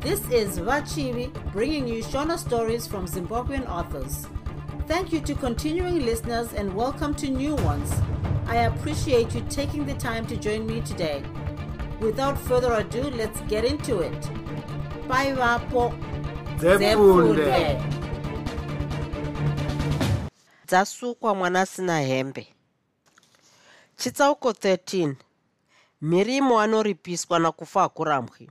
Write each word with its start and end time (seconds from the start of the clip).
This 0.00 0.20
is 0.30 0.58
Vachivi 0.58 1.30
bringing 1.52 1.86
you 1.86 2.02
Shona 2.02 2.38
stories 2.38 2.86
from 2.86 3.06
Zimbabwean 3.06 3.68
authors. 3.68 4.26
Thank 4.86 5.12
you 5.12 5.20
to 5.20 5.34
continuing 5.34 6.04
listeners 6.06 6.52
and 6.54 6.74
welcome 6.74 7.14
to 7.16 7.28
new 7.28 7.54
ones. 7.56 7.92
I 8.46 8.56
appreciate 8.70 9.34
you 9.34 9.42
taking 9.50 9.84
the 9.86 9.94
time 9.94 10.26
to 10.26 10.36
join 10.36 10.66
me 10.66 10.80
today. 10.80 11.22
Without 12.00 12.38
further 12.38 12.72
ado, 12.74 13.02
let's 13.10 13.40
get 13.42 13.64
into 13.64 14.00
it. 14.00 14.20
Bye, 15.08 15.32
Vapo. 15.34 15.92
Dzasukwa 20.66 21.34
mwana 21.34 21.60
asina 21.60 22.00
hembe 22.00 22.46
chitsauko 23.96 24.50
13 24.50 25.14
mhirimo 26.02 26.60
anoripiswa 26.60 27.38
nakufa 27.38 27.80
hakurambwi 27.80 28.50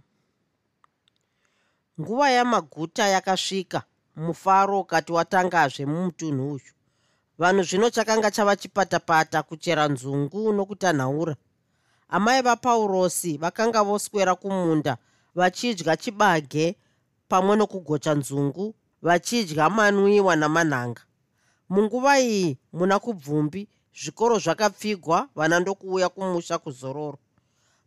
nguva 1.99 2.31
yamaguta 2.31 3.07
yakasvika 3.07 3.83
mufaro 4.15 4.79
ukati 4.79 5.11
watangazve 5.11 5.85
mumutunhu 5.85 6.51
uyu. 6.51 6.71
Vanhu 7.37 7.63
zvino 7.63 7.89
chakanga 7.89 8.31
chava 8.31 8.55
chipatapata 8.55 9.43
kuchera 9.43 9.87
nzungu 9.87 10.53
nokutanhaura. 10.53 11.35
Amai 12.09 12.41
vapaurosi 12.41 13.37
vakanga 13.37 13.83
voswera 13.83 14.35
kumunda 14.35 14.97
vachidya 15.35 15.97
chibage 15.97 16.75
pamwe 17.27 17.55
nokugocha 17.55 18.15
nzungu 18.15 18.75
vachidya 19.01 19.69
manwiwa 19.69 20.35
namanhanga. 20.35 21.01
Munguva 21.69 22.19
iyi 22.19 22.57
muna 22.73 22.99
kubvumbi 22.99 23.67
zvikoro 23.99 24.39
zvakapfigwa 24.39 25.29
vana 25.35 25.59
ndokuuya 25.59 26.09
kumusha 26.09 26.57
kuzororo. 26.57 27.19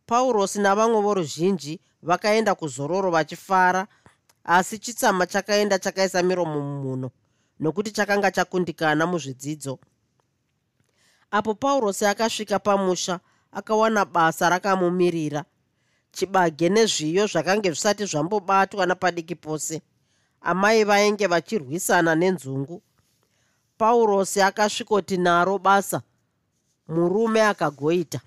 Paurosi 0.06 0.58
navamwe 0.60 1.00
voruzhinji 1.00 1.80
vakaenda 2.02 2.54
kuzororo 2.54 3.10
vachifara 3.10 3.86
asi 4.44 4.78
chitsama 4.78 5.26
chakaenda 5.26 5.78
chakaisa 5.78 6.22
miromo 6.22 6.60
mumuno 6.60 7.10
nokuti 7.60 7.90
chakanga 7.90 8.30
chakundikana 8.30 9.06
muzvidzidzo. 9.06 9.78
Apo 11.30 11.54
paurosi 11.54 12.06
akasvika 12.06 12.58
pamusha 12.58 13.20
akawana 13.52 14.04
basa 14.04 14.48
rakamumirira. 14.48 15.44
Chibage 16.12 16.68
nezviyo 16.68 17.26
zvakange 17.26 17.70
zvisati 17.70 18.04
zvambobatwa 18.06 18.86
napadiki 18.86 19.34
pose. 19.34 19.82
Amai 20.40 20.84
vainge 20.84 21.26
vachirwisana 21.26 22.14
nenzungu. 22.14 22.82
Paurosi 23.78 24.42
akasvikoti 24.42 25.16
naro 25.16 25.58
basa 25.58 26.02
murume 26.88 27.42
akagoita. 27.42 28.20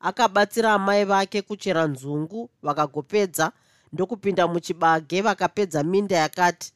Akabatsira 0.00 0.72
amai 0.72 1.04
vake 1.04 1.42
kuchera 1.42 1.86
nzungu 1.86 2.50
vakagopedza 2.62 3.52
ndokupinda 3.92 4.48
muchibage 4.48 5.22
vakapedza 5.22 5.82
minda 5.82 6.16
yakati 6.16 6.72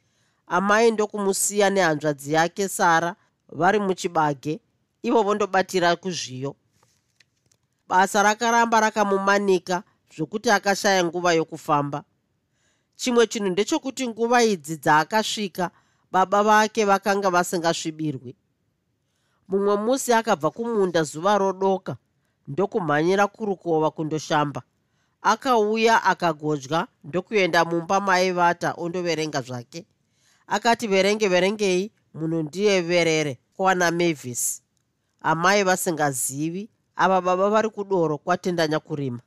amai 0.46 0.90
ndokumusiya 0.90 1.70
nehanzvadzi 1.70 2.32
yake 2.32 2.68
sara 2.68 3.16
vari 3.48 3.78
muchibage 3.78 4.60
ivo 5.02 5.22
vondobatira 5.22 5.96
kuzviyo. 5.96 6.56
Basa 7.88 8.22
rakaramba 8.22 8.80
rakamumanika 8.80 9.82
zvokuti 10.16 10.50
akashaya 10.50 11.04
nguva 11.04 11.32
yokufamba. 11.32 12.04
Chimwe 12.96 13.26
chinhu 13.26 13.48
ndechekuti 13.48 14.08
nguva 14.08 14.42
idzi 14.44 14.76
dzaakasvika 14.76 15.70
baba 16.12 16.42
vake 16.42 16.84
vakanga 16.84 17.30
vasingasvibirwi. 17.30 18.36
Mumwe 19.48 19.76
musi 19.76 20.12
akabva 20.12 20.50
kumunda 20.50 21.02
zuva 21.02 21.38
rodoka 21.38 21.96
ndokumhanyira 22.48 23.26
kurukova 23.26 23.90
kundoshamba 23.90 24.62
akauya 25.22 26.04
akagodya 26.04 26.86
ndokuenda 27.04 27.64
mumba 27.64 28.00
maivata 28.00 28.74
ondoverenga 28.76 29.40
zvake. 29.40 29.86
Akati 30.46 30.86
verenge 30.86 31.28
verengei 31.28 31.92
munondiyeverere 32.14 33.38
kwana 33.56 33.90
mavis. 33.90 34.62
Amai 35.20 35.64
vasingazivi 35.64 36.70
ava 36.96 37.20
baba 37.20 37.50
vari 37.50 37.70
kudoro 37.70 38.18
kwatendanya 38.18 38.80
kurima. 38.80 39.20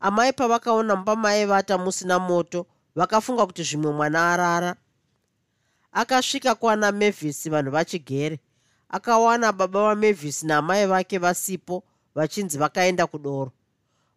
Amai 0.00 0.32
pavakaona 0.32 0.96
mumba 0.96 1.16
maivata 1.16 1.78
musina 1.78 2.18
moto 2.18 2.66
vakafunga 2.94 3.46
kuti 3.46 3.62
zvimwe 3.62 3.92
mwana 3.92 4.32
arara. 4.32 4.76
Akasvika 5.92 6.54
kwana 6.54 6.92
mavis 6.92 7.48
vanhu 7.50 7.70
vachigere. 7.70 8.40
Akawana 8.88 9.52
baba 9.52 9.82
vamavis 9.82 10.42
naamai 10.42 10.86
vake 10.86 11.18
vasipo 11.18 11.84
vachinzi 12.14 12.58
vakaenda 12.58 13.06
kudoro 13.06 13.52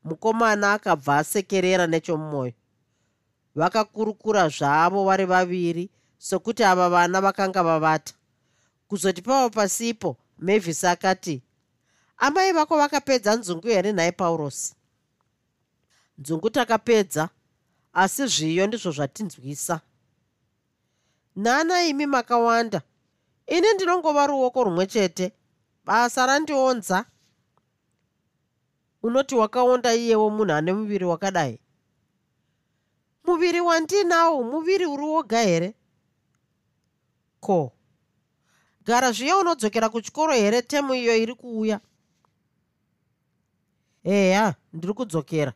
mukomana 0.07 0.73
akabva 0.73 1.17
asekerera 1.17 1.87
nechomumwoyo. 1.87 2.53
Vakakurukura 3.55 4.49
zvavo 4.49 5.03
vari 5.05 5.25
vaviri 5.25 5.89
sokuti 6.17 6.63
ava 6.63 6.89
vana 6.89 7.21
vakanga 7.21 7.63
vavata. 7.63 8.13
Kuzoti 8.87 9.21
pavo 9.21 9.49
pasipo 9.49 10.17
mavis 10.37 10.83
akati 10.83 11.41
amai 12.17 12.53
vako 12.53 12.77
vakapedza 12.77 13.35
nzungu 13.35 13.67
here? 13.67 13.91
Nhaye 13.93 14.11
paurosi 14.11 14.75
nzungu 16.17 16.49
takapedza 16.49 17.29
asi 17.93 18.27
zviyo 18.27 18.67
ndizvo 18.67 18.91
zvatinzwisa. 18.91 19.81
Nhana 21.35 21.83
imi 21.83 22.05
makawanda 22.05 22.81
ini 23.47 23.73
ndinongova 23.73 24.27
ruoko 24.27 24.63
rumwe 24.63 24.85
chete. 24.87 25.31
Basa 25.85 26.25
randionza 26.25 27.05
unoti 29.07 29.35
wakaonda 29.35 29.95
iyewo 29.95 30.29
munhu 30.29 30.53
ane 30.53 30.73
muviri 30.73 31.05
wakadai? 31.05 31.59
Muviri 33.23 33.61
wandinawo 33.61 34.43
muviri 34.43 34.85
uri 34.85 35.03
woga 35.03 35.41
here? 35.41 35.73
Ko 37.39 37.71
gara 38.85 39.11
zviya 39.11 39.37
unodzokera 39.37 39.89
kuchikoro 39.89 40.33
here? 40.33 40.61
Temu 40.61 40.93
iyo 40.93 41.17
iri 41.17 41.35
kuuya. 41.35 41.79
Eya 44.03 44.55
ndiri 44.73 44.93
kudzokera. 44.93 45.53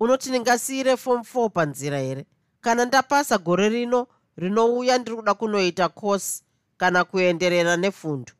Unoti 0.00 0.28
ndingasiyire 0.28 0.96
fom 0.96 1.20
4 1.20 1.50
panzira 1.50 1.98
here? 1.98 2.26
Kana 2.60 2.84
ndapasa 2.84 3.38
gore 3.38 3.68
rino 3.68 4.06
rinouya 4.36 4.98
ndiri 4.98 5.16
kuda 5.16 5.34
kunoita 5.34 5.88
kosi 5.88 6.44
kana 6.76 7.04
kuenderera 7.04 7.76
nefundo. 7.76 8.32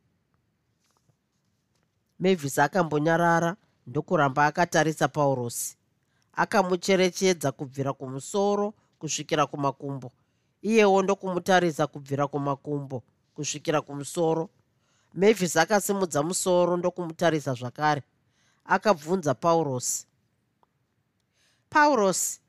Mavis 2.19 2.59
akambonyarara 2.59 3.57
ndokuramba 3.91 4.47
akatarisa 4.47 5.09
paurosi 5.09 5.77
akamucherechedza 6.33 7.53
kubvira 7.53 7.93
kumusoro 7.93 8.75
kusvikira 8.99 9.47
kumakumbo. 9.47 10.13
Iyewo 10.63 11.03
ndokumutarisa 11.03 11.87
kubvira 11.87 12.27
kumakumbo 12.27 13.03
kusvikira 13.35 13.81
kumusoro. 13.81 14.49
Mavis 15.15 15.57
akasimudza 15.57 16.23
musoro 16.23 16.77
ndokumutarisa 16.77 17.55
zvakare. 17.55 18.03
Akabvunza 18.65 19.35
paurosi 19.35 20.07
paurosi 21.71 22.41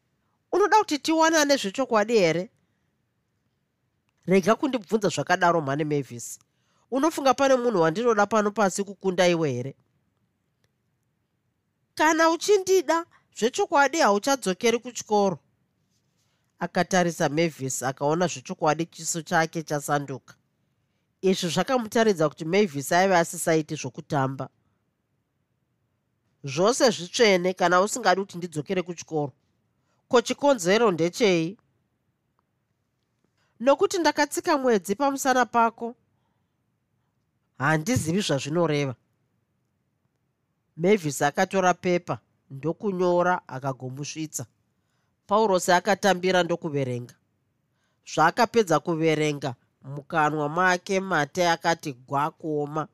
unoda 0.52 0.78
kuti 0.78 1.00
tiwanane 1.00 1.58
zvechokwadi 1.58 2.14
here? 2.14 2.50
Rega 4.26 4.56
kundibvunza 4.56 5.10
zvakadaro 5.10 5.62
mhane 5.62 5.84
mavis 5.84 6.40
unofunga 6.92 7.34
pane 7.34 7.56
munhu 7.56 7.82
wandinoda 7.82 8.26
pano 8.26 8.52
pasi 8.52 8.84
kukunda 8.84 9.28
iwe 9.28 9.52
here 9.52 9.76
kana 11.96 12.30
uchindida 12.30 13.06
zvechokwadi 13.38 14.00
hauchadzokeri 14.00 14.80
kuchikoro. 14.80 15.40
Akatarisa 16.60 17.30
mavis 17.30 17.84
akaona 17.84 18.28
zvechokwadi 18.28 18.86
chiso 18.86 19.22
chake 19.22 19.64
chasanduka. 19.64 20.36
Izvi 21.22 21.50
zvakamutaridza 21.50 22.30
kuti 22.30 22.46
mavis 22.46 22.92
aive 22.92 23.18
asisaiti 23.18 23.76
zvokutamba. 23.76 24.50
Zvose 26.44 26.90
zvitsvene 26.90 27.54
kana 27.54 27.82
usingadi 27.82 28.22
kuti 28.22 28.38
ndidzokere 28.38 28.82
kuchikoro. 28.82 29.34
Ko 30.08 30.22
chikonzero 30.22 30.92
ndechei? 30.92 31.58
Nokuti 33.60 33.98
ndakatsika 33.98 34.58
mwedzi 34.58 34.96
pamusana 34.96 35.46
pako. 35.46 35.96
Handizivi 37.58 38.22
zvazvinoreva 38.22 38.96
mavis 40.78 41.22
akatora 41.22 41.74
pepa 41.74 42.20
ndokunyora 42.52 43.42
akagomusvitsa. 43.48 44.46
Paurosi 45.28 45.72
akatambira 45.72 46.44
ndokuverenga. 46.44 47.14
Zvaakapedza 48.14 48.80
kuverenga 48.80 49.56
mukanwa 49.84 50.50
make 50.50 51.00
mate 51.00 51.50
akati 51.50 51.94
gwa 51.94 52.32
kuoma 52.32 52.88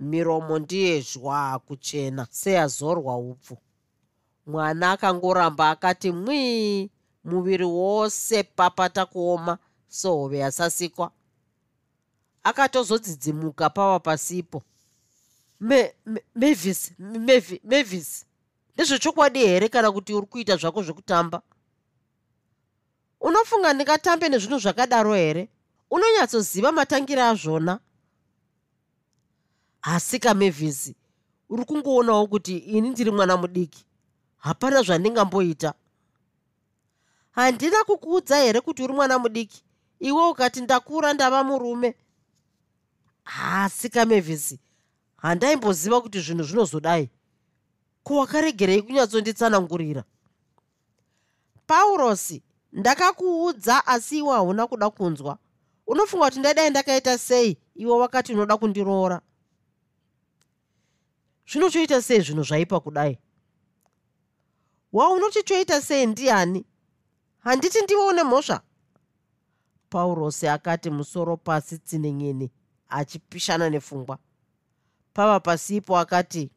miromo 0.00 0.58
ndiyezhwa 0.58 1.58
kuchena 1.58 2.26
seyazorwa 2.30 3.16
upfu. 3.16 3.58
Mwana 4.46 4.92
akangoramba 4.92 5.70
akati 5.70 6.12
mwii 6.12 6.90
muviri 7.24 7.64
wose 7.64 8.42
papata 8.42 9.06
kuoma 9.06 9.58
sehove 9.88 10.38
yasasikwa. 10.38 11.10
Akatozodzidzimuka 12.42 13.70
pava 13.70 13.98
pasipo 14.00 14.62
mavis 15.60 16.92
mavis. 17.64 18.26
Ndezvechokwadi 18.74 19.38
here 19.38 19.68
kana 19.68 19.92
kuti 19.92 20.14
uri 20.14 20.26
kuita 20.26 20.56
zvako 20.56 20.82
zvekutamba? 20.82 21.42
Unofunga 23.20 23.72
ndingatambe 23.72 24.28
nezvinhu 24.28 24.58
zvakadaro 24.58 25.14
here? 25.14 25.48
Unonyatsoziva 25.90 26.72
matangiro 26.72 27.22
azvona? 27.22 27.80
Asi 29.82 30.18
kamevhisi 30.18 30.94
uri 31.48 31.64
kungoonawo 31.64 32.26
kuti 32.26 32.56
ini 32.58 32.90
ndiri 32.90 33.10
mwana 33.10 33.36
mudiki. 33.36 33.84
Hapana 34.36 34.82
zvandingamboita. 34.82 35.74
Handina 37.30 37.84
kukuudza 37.84 38.36
here 38.36 38.60
kuti 38.60 38.82
uri 38.82 38.92
mwana 38.92 39.18
mudiki? 39.18 39.64
Iwe 40.00 40.28
ukati 40.28 40.60
ndakura 40.60 41.12
ndava 41.12 41.44
murume. 41.44 41.94
Asi 43.24 43.88
kamevhisi 43.88 44.58
handaimboziva 45.16 46.00
kuti 46.00 46.20
zvinhu 46.20 46.42
zvinozodai. 46.44 47.10
Kowakaregerei 48.02 48.82
kunyatsonditsanangurira. 48.82 50.04
Paurosi 51.66 52.42
ndakakuudza 52.72 53.86
asi 53.86 54.18
iwe 54.18 54.32
hauna 54.32 54.66
kuda 54.66 54.90
kunzwa. 54.90 55.38
Unofunga 55.86 56.24
kuti 56.24 56.38
ndaidai 56.38 56.70
ndakaita 56.70 57.18
sei? 57.18 57.58
Iwe 57.74 57.92
wakati 57.92 58.32
unoda 58.32 58.56
kundiroora. 58.56 59.20
Zvinochoita 61.48 62.02
sei 62.02 62.20
zvinhu 62.20 62.42
zvaipa 62.42 62.80
kudai? 62.80 63.18
Waunoti 64.92 65.42
choita 65.42 65.82
sei 65.82 66.06
ndiani? 66.06 66.66
Handiti 67.38 67.82
ndiwe 67.82 68.06
une 68.06 68.22
mhosva? 68.22 68.62
Paurosi 69.90 70.48
akati 70.48 70.90
musoro 70.90 71.36
pasi 71.36 71.78
tsinenyeni 71.78 72.50
achipishana 72.88 73.70
nepfungwa 73.70 74.18
pava 75.16 75.40
pasipo 75.40 75.98
akati 75.98 76.50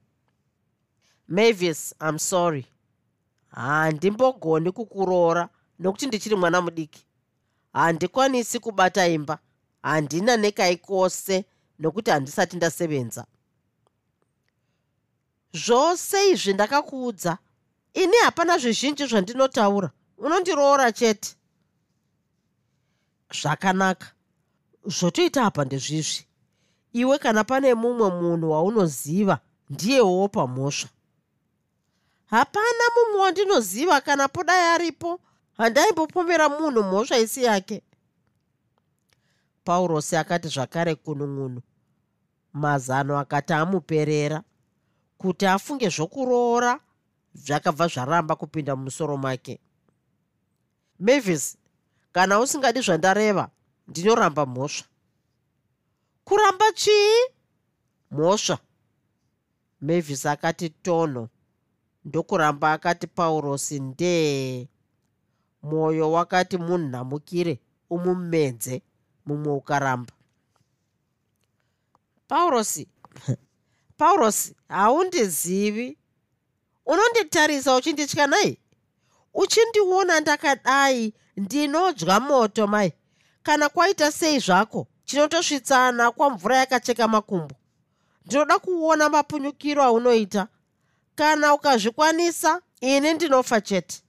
mavis 1.27 1.95
im 2.09 2.19
sorry. 2.19 2.65
Handimbogoni 3.51 4.71
kukuroora 4.71 5.49
nokuti 5.79 6.07
ndichiri 6.07 6.35
mwana 6.35 6.61
mudiki. 6.61 7.05
Handikwanisi 7.73 8.59
kubata 8.59 9.07
imba. 9.07 9.39
Handina 9.83 10.37
nekai 10.37 10.77
kwose 10.77 11.45
nokuti 11.79 12.11
handisati 12.11 12.57
ndasevenza. 12.57 13.25
Zvose 15.53 16.29
izvi 16.31 16.53
ndakakuudza? 16.53 17.37
Ini 17.93 18.17
hapana 18.17 18.57
zvizhinji 18.57 19.05
zvandinotaura. 19.05 19.91
Unondiroora 20.17 20.91
chete? 20.91 21.35
Zvakanaka. 23.41 24.07
Zvotoita 24.85 25.45
apa 25.45 25.65
ndezvizvi 25.65 26.28
iwe 26.93 27.17
kana 27.17 27.43
pane 27.43 27.73
mumwe 27.73 28.09
munhu 28.09 28.51
waunoziva 28.51 29.39
ndiyewo 29.69 30.27
pamhosva 30.27 30.89
hapana 32.29 32.83
mumwe 32.95 33.21
wandinoziva 33.21 34.01
kana 34.01 34.27
podai 34.27 34.65
aripo 34.75 35.19
handaimbopombera 35.57 36.49
munhu 36.49 36.83
mhosva 36.83 37.17
isi 37.17 37.43
yake. 37.43 37.81
Paurosi 39.63 40.15
akati 40.15 40.47
zvakare 40.47 40.95
kunun'unu 40.95 41.61
mazano 42.53 43.19
akati 43.19 43.53
amuperera 43.53 44.43
kuti 45.17 45.45
afunge 45.45 45.89
zvokuroora 45.89 46.79
zvakabva 47.35 47.87
zvaramba 47.87 48.35
kupinda 48.35 48.75
mumusoro 48.75 49.17
make. 49.17 49.59
Mavis 50.99 51.57
kana 52.11 52.39
usingadi 52.39 52.81
zvandareva 52.81 53.49
ndinoramba 53.87 54.45
mhosva 54.45 54.85
kuramba 56.29 56.71
chii 56.71 57.25
mhosva. 58.11 58.57
Mavis 59.81 60.25
akati 60.25 60.69
tonho. 60.69 61.29
Ndokuramba 62.05 62.73
akati 62.73 63.07
paurosi 63.07 63.79
ndee. 63.79 64.67
Mwoyo 65.63 66.11
wakati 66.11 66.57
munhamukire 66.57 67.59
umumedze 67.89 68.81
mumwe 69.25 69.53
ukaramba. 69.53 70.13
Paurosi 72.27 72.87
paurosi 73.97 74.55
haundizivi. 74.67 75.97
Unonditarisa 76.85 77.75
uchinditya 77.75 78.27
nai 78.27 78.57
uchindiona 79.33 80.19
ndakadai 80.19 81.13
ndinodya 81.37 82.19
moto 82.19 82.67
mai 82.67 82.93
kana 83.43 83.69
kwaita 83.69 84.11
sei 84.11 84.39
zvako 84.39 84.87
chinotosvitsana 85.09 86.11
kwamvura 86.11 86.57
yakacheka 86.57 87.07
makumbo. 87.07 87.55
Ndinoda 88.25 88.59
kuona 88.59 89.09
mapunyukiro 89.09 89.83
aunoita. 89.83 90.47
Kana 91.15 91.53
ukazvikwanisa 91.53 92.61
ini 92.81 93.13
ndinofa 93.13 93.61
chete. 93.61 94.01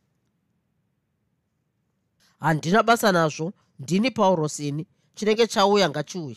Handina 2.40 2.82
basa 2.82 3.12
nazvo. 3.12 3.52
Ndini 3.78 4.10
paurosini 4.10 4.86
chinenge 5.14 5.46
chauya 5.46 5.88
ngachiuye. 5.90 6.36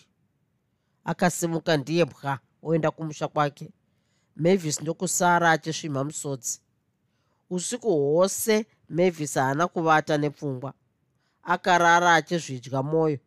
Akasimuka 1.04 1.78
ndiye 1.78 2.06
bwa 2.06 2.40
oenda 2.64 2.92
kumusha 2.92 3.28
kwake. 3.28 3.70
Mavis 4.36 4.82
ndokusara 4.82 5.52
achisvimha 5.52 6.04
musodzi. 6.04 6.60
Usiku 7.50 7.88
hwose 7.92 8.66
mavis 8.90 9.34
haana 9.36 9.68
kuvata 9.68 10.18
nepfungwa. 10.18 10.74
Akarara 11.44 12.14
achizvidya 12.16 12.84
mwoyo 12.84 13.20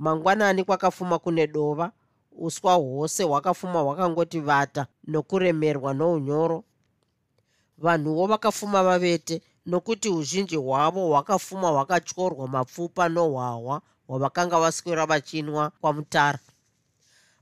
mangwanani 0.00 0.64
kwakafuma 0.64 1.18
kune 1.18 1.46
dova 1.46 1.92
uswa 2.32 2.74
hwose 2.74 3.22
hwakafuma 3.24 3.80
hwakangoti 3.80 4.40
vata 4.40 4.86
nokuremerwa 5.06 5.94
nounyoro. 5.94 6.64
Vanhuwo 7.78 8.26
vakafuma 8.26 8.82
vavete 8.84 9.42
nokuti 9.66 10.08
uzhinji 10.08 10.56
hwavo 10.56 11.08
hwakafuma 11.08 11.68
hwakatyorwa 11.68 12.48
mapfupa 12.48 13.08
nohwahwa 13.08 13.82
hwavakanga 14.06 14.60
vaswera 14.60 15.06
vachinwa 15.06 15.70
kwamutara. 15.80 16.38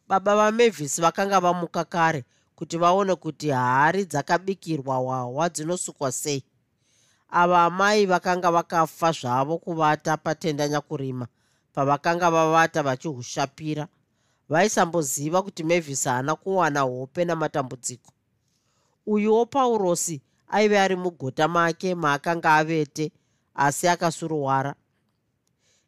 Baba 0.09 0.37
vamavhisi 0.37 1.01
vakanga 1.01 1.41
vamuka 1.41 1.85
kare 1.85 2.25
kuti 2.57 2.79
vaone 2.79 3.15
kuti 3.15 3.51
hari 3.51 4.05
dzakabikirwa 4.05 4.97
hwahwa 4.97 5.49
dzinosukwa 5.49 6.13
sei. 6.13 6.45
Ava 7.31 7.65
amai 7.65 8.07
vakanga 8.07 8.51
vakafa 8.51 9.13
zvavo 9.13 9.59
kuvata 9.59 10.17
patenda 10.17 10.69
nyakurima 10.69 11.27
pavakanga 11.79 12.31
vavata 12.31 12.83
vachihushapira 12.83 13.89
vaisamboziva 14.49 15.43
kuti 15.43 15.65
mavhisi 15.65 16.09
haana 16.09 16.35
kuwana 16.37 16.81
hope 16.81 17.25
namatambudziko. 17.25 18.13
Uyuwo 19.07 19.47
paurosi 19.47 20.23
aive 20.49 20.79
ari 20.81 20.97
mugota 20.97 21.49
make 21.49 21.95
maakanga 21.95 22.55
avete 22.55 23.13
asi 23.55 23.89
akasuruwara 23.89 24.75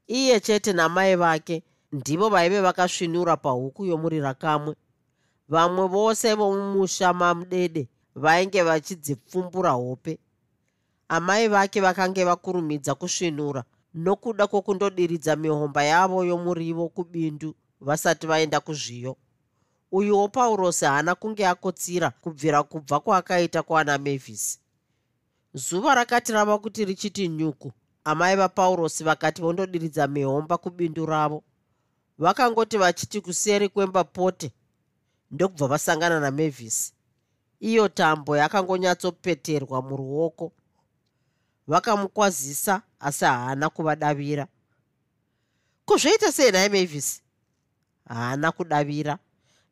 iye 0.07 0.41
chete 0.41 0.73
namai 0.73 1.17
vake 1.17 1.63
ndivo 1.93 2.29
vaive 2.29 2.61
vakasvinura 2.61 3.37
pahuku 3.37 3.85
yomurira 3.87 4.35
kamwe. 4.35 4.75
Vamwe 5.49 5.87
vose 5.89 6.35
vomumusha 6.35 7.13
mamudede 7.13 7.89
vainge 8.15 8.63
vachidzipfumbura 8.63 9.71
hope. 9.71 10.19
Amai 11.09 11.49
vake 11.49 11.81
vakange 11.81 12.25
vakurumidza 12.25 12.95
kusvinura 12.95 13.65
nokuda 13.95 14.47
kwokundodiridza 14.47 15.37
mihomba 15.37 15.83
yavo 15.85 16.25
yomurivo 16.25 16.89
kubindu 16.89 17.55
vasati 17.81 18.27
vaenda 18.27 18.61
kuzviyo. 18.61 19.17
Uyuwo 19.93 20.29
paurosi 20.29 20.85
haana 20.85 21.15
kunge 21.15 21.47
akotsira 21.47 22.11
kubvira 22.11 22.63
kubva 22.63 23.01
kwaakaita 23.01 23.63
kwana 23.63 23.99
mavhisi 23.99 24.59
zuva 25.55 25.95
rakati 25.95 26.33
rava 26.33 26.59
kuti 26.59 26.85
richiti 26.85 27.29
nyuku 27.29 27.73
amai 28.05 28.37
vapaurosi 28.37 29.05
vakati 29.05 29.43
vondodiridza 29.43 30.07
mihomba 30.07 30.59
kubindu 30.59 31.07
ravo 31.07 31.43
vakangoti 32.19 32.79
vachiti 32.79 33.21
kuseri 33.21 33.69
kwemba 33.69 34.05
pote 34.05 34.53
ndokubva 35.31 35.67
vasangana 35.67 36.21
namavhisi 36.21 36.93
iyo 37.61 37.89
tambo 37.89 38.37
yakangonyatsopeterwa 38.37 39.83
muruoko. 39.83 40.53
Vakamukwazisa 41.67 42.83
asi 43.01 43.25
haana 43.25 43.71
kuvadavira. 43.71 44.47
Kuzvoita 45.85 46.33
sei 46.33 46.53
naye 46.53 46.69
mavhisi 46.69 47.23
haana 48.09 48.53
kudavira. 48.53 49.19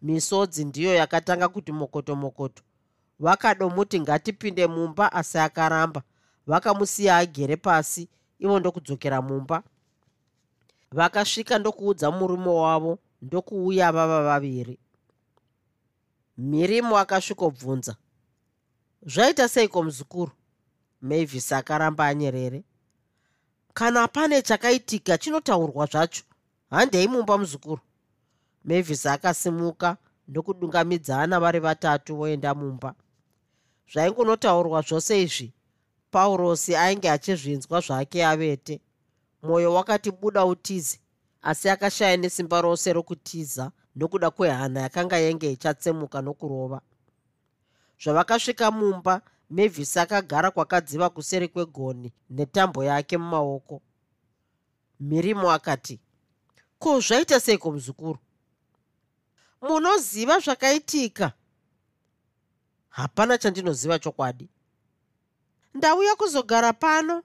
Misodzi 0.03 0.65
ndiyo 0.65 0.95
yakatanga 0.95 1.49
kuti 1.49 1.73
mokoto 1.73 2.17
mokoto. 2.17 2.63
Vakadomuti 3.19 4.01
ngatipinde 4.01 4.67
mumba 4.67 5.13
asi 5.13 5.39
akaramba. 5.39 6.03
Vakamusiya 6.47 7.17
agere 7.17 7.57
pasi 7.57 8.09
ivo 8.39 8.61
ndokudzokera 8.61 9.23
mumba. 9.23 9.63
Vakasvika 10.93 11.59
ndokuudza 11.59 12.11
murume 12.11 12.49
wavo 12.49 12.99
ndokuuya 13.23 13.93
vava 13.93 14.23
vaviri. 14.23 14.79
Mhirimo 16.39 16.99
akasvikobvunza. 16.99 17.97
Zvaita 19.03 19.49
seiko 19.49 19.83
muzukuru? 19.83 20.33
Mavis 21.01 21.53
akaramba 21.53 22.07
anyerere 22.07 22.65
kana 23.79 24.09
pane 24.09 24.43
chakaitika 24.43 25.19
chinotaurwa 25.19 25.87
zvacho. 25.87 26.23
Handei 26.71 27.09
mumba 27.09 27.39
muzukuru. 27.39 27.81
Mavis 28.65 29.07
akasimuka 29.07 29.97
ndokudungamidzana 30.29 31.41
vari 31.41 31.61
vatatu 31.61 32.17
voenda 32.17 32.55
mumba. 32.55 32.95
Zvaingonotaurwa 33.93 34.83
zvose 34.83 35.23
izvi 35.23 35.53
paurosi 36.11 36.77
ainge 36.77 37.11
achizvinzwa 37.11 37.81
zvake 37.81 38.27
avete. 38.27 38.81
Mwoyo 39.43 39.75
wakati 39.75 40.11
buda 40.11 40.45
utize 40.45 40.99
asi 41.43 41.69
akashaya 41.71 42.17
nesimba 42.17 42.61
rose 42.61 42.93
rokutiza 42.93 43.71
nokuda 43.97 44.31
kwehana 44.31 44.81
yakanga 44.81 45.17
yenge 45.17 45.53
ichatsemuka 45.53 46.23
nokurova. 46.23 46.81
Zvavakasvika 48.03 48.71
mumba 48.71 49.23
mevhisi 49.51 49.99
akagara 49.99 50.51
kwakadziva 50.51 51.11
kuseri 51.11 51.49
kwegoni 51.49 52.13
netambo 52.31 52.85
yake 52.85 53.19
mumaoko. 53.19 53.83
Mirimo 55.01 55.53
akati 55.53 56.01
ko 56.79 57.01
zvaita 57.01 57.41
seiko 57.41 57.73
muzukuru? 57.73 58.19
Munoziva 59.63 60.41
zvakaitika? 60.41 61.33
Hapana 62.89 63.39
chandinoziva 63.39 63.99
chokwadi. 63.99 64.49
Ndauya 65.75 66.17
kuzogara 66.17 66.73
pano. 66.73 67.23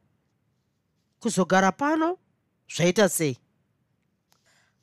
Kuzogara 1.20 1.72
pano? 1.72 2.18
Zvaita 2.76 3.10
sei? 3.10 3.38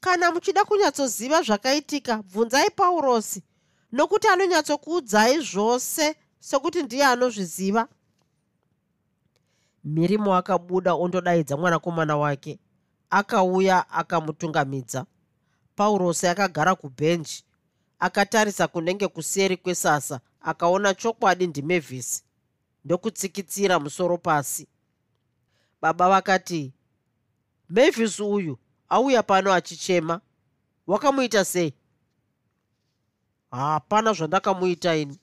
Kana 0.01 0.33
muchida 0.33 0.65
kunyatsoziva 0.65 1.43
zvakaitika 1.43 2.23
bvunzai 2.23 2.71
paurosi 2.71 3.43
nokuti 3.93 4.29
anonyatsokuudzai 4.29 5.41
zvose 5.41 6.17
sekuti 6.41 6.83
ndiye 6.83 7.05
anozviziva. 7.07 7.89
Mirimo 9.85 10.35
akabuda 10.37 10.95
ondodaidza 10.95 11.57
mwanakomana 11.57 12.17
wake 12.17 12.59
akauya 13.11 13.91
akamutungamidza. 13.91 15.07
Paurosi 15.77 16.27
akagara 16.27 16.75
kubhenji 16.75 17.45
akatarisa 17.99 18.69
kunenge 18.69 19.09
kuseri 19.09 19.57
kwesasa 19.57 20.21
akaona 20.41 20.95
chokwadi 20.95 21.47
ndimevhisi 21.47 22.25
ndokutsikitsira 22.85 23.79
musoro 23.79 24.19
pasi. 24.19 24.69
Baba 25.83 26.09
vakati 26.09 26.73
mevhisi 27.71 28.23
uyu 28.23 28.59
auya 28.89 29.23
pano 29.23 29.53
achichema 29.53 30.21
wakamuita 30.87 31.45
sei? 31.45 31.75
Hapana 33.51 34.13
zvandakamuita 34.13 34.97
ini 34.97 35.19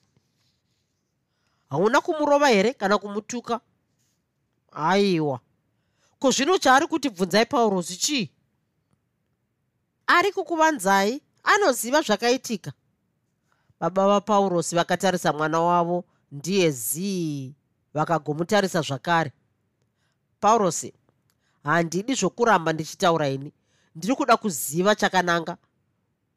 hauna 1.70 2.00
kumurova 2.00 2.48
here 2.48 2.72
kana 2.74 2.98
kumutuka? 2.98 3.60
Aiwa. 4.72 5.40
Ko 6.18 6.30
zvino 6.30 6.58
chaari 6.58 6.86
kuti 6.86 7.10
bvunzai 7.10 7.46
paurosi 7.46 7.96
chii? 7.96 8.30
Ari 10.06 10.32
kukuvanzai 10.32 11.22
anoziva 11.44 12.02
zvakaitika. 12.02 12.72
Baba 13.80 14.06
vapaurosi 14.06 14.76
vakatarisa 14.76 15.32
mwana 15.32 15.60
wavo 15.60 16.04
ndiye 16.32 16.70
zii 16.70 17.54
vakagomutarisa 17.94 18.82
zvakare. 18.82 19.32
Paurosi 20.40 20.94
handidi 21.64 22.14
zvokuramba 22.14 22.72
ndichitaura 22.72 23.28
ini. 23.28 23.52
Ndiri 23.94 24.14
kuda 24.14 24.36
kuziva 24.36 24.94
chakananga. 24.94 25.56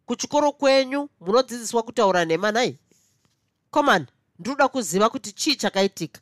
Kuchikoro 0.06 0.52
kwenyu 0.52 1.10
munodzidziswa 1.22 1.84
kutaura 1.84 2.26
nhema 2.26 2.52
nai? 2.52 2.80
Coman 3.72 4.08
ndinoda 4.42 4.68
kuziva 4.68 5.10
kuti 5.10 5.32
chii 5.32 5.56
chakaitika. 5.56 6.22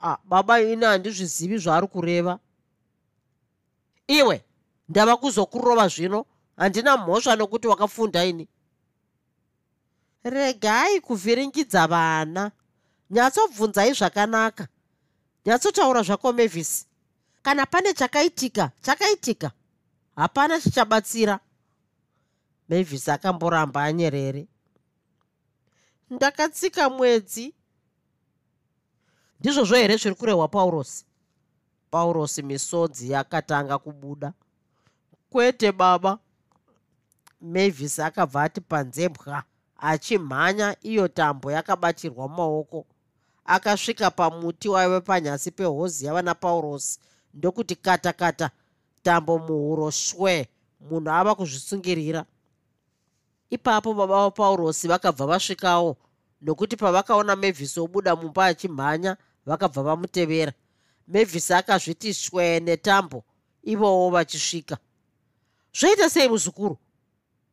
Ah, 0.00 0.18
baba 0.24 0.60
ini 0.60 0.84
handizvizivi 0.84 1.58
zvaari 1.58 1.86
kureva. 1.86 2.38
Iwe 4.06 4.44
ndava 4.88 5.16
kuzokurova 5.16 5.88
zvino 5.88 6.26
handina 6.56 6.96
mhosva 6.96 7.36
nokuti 7.36 7.66
wakafunda 7.68 8.24
ini. 8.24 8.48
Regai 10.24 11.00
kuvhiringidza 11.00 11.86
vana. 11.86 12.52
Nyatsobvunzai 13.10 13.92
zvakanaka. 13.92 14.68
Nyatsotaura 15.46 16.02
zvako 16.02 16.32
mevhisi 16.32 16.86
kana 17.42 17.66
pane 17.66 17.92
chakaitika 17.94 18.70
chakaitika. 18.82 19.50
Hapana 20.16 20.60
chichabatsira. 20.60 21.40
Mavhisi 22.68 23.10
akamboramba 23.10 23.84
anyerere 23.84 24.48
ndakatsika 26.10 26.90
mwedzi. 26.90 27.54
Ndizvozvo 29.40 29.76
here 29.76 29.96
zviri 29.96 30.14
kurehwa 30.14 30.48
paurosi 30.48 31.04
paurosi 31.90 32.42
misodzi 32.42 33.10
yakatanga 33.10 33.78
kubuda. 33.78 34.32
Kwete 35.30 35.72
baba 35.72 36.18
mavhisi 37.40 38.02
akabva 38.02 38.42
ati 38.42 38.60
panzembwa 38.60 39.42
achimhanya 39.76 40.76
iyo 40.82 41.08
tambo 41.08 41.52
yakabatirwa 41.52 42.28
mumaoko. 42.28 42.86
Akasvika 43.44 44.10
pamuti 44.10 44.68
waive 44.68 45.00
panyasi 45.00 45.50
pehozi 45.50 46.06
yavana 46.06 46.34
paurosi 46.34 47.00
ndokuti 47.34 47.76
kata 47.76 48.12
kata 48.12 48.50
tambo 49.02 49.38
muhuro 49.38 49.90
shwe 49.90 50.48
munhu 50.80 51.10
ava 51.10 51.34
kuzvisungirira 51.34 52.24
ipapo 53.50 53.94
baba 53.94 54.24
vapaurosi 54.24 54.88
vakabva 54.88 55.26
vasvikawo 55.26 55.96
nokuti 56.40 56.76
pavakaona 56.76 57.36
mevhisi 57.36 57.80
obuda 57.80 58.16
mumba 58.16 58.46
achimhanya 58.46 59.16
vakabva 59.46 59.82
vamutevera. 59.82 60.52
Mevhisi 61.08 61.54
akazviti 61.54 62.14
shwe 62.14 62.60
netambo 62.60 63.24
ivowo 63.62 64.10
vachisvika. 64.10 64.78
Zvoita 65.72 66.10
sei 66.10 66.28
muzukuru? 66.28 66.78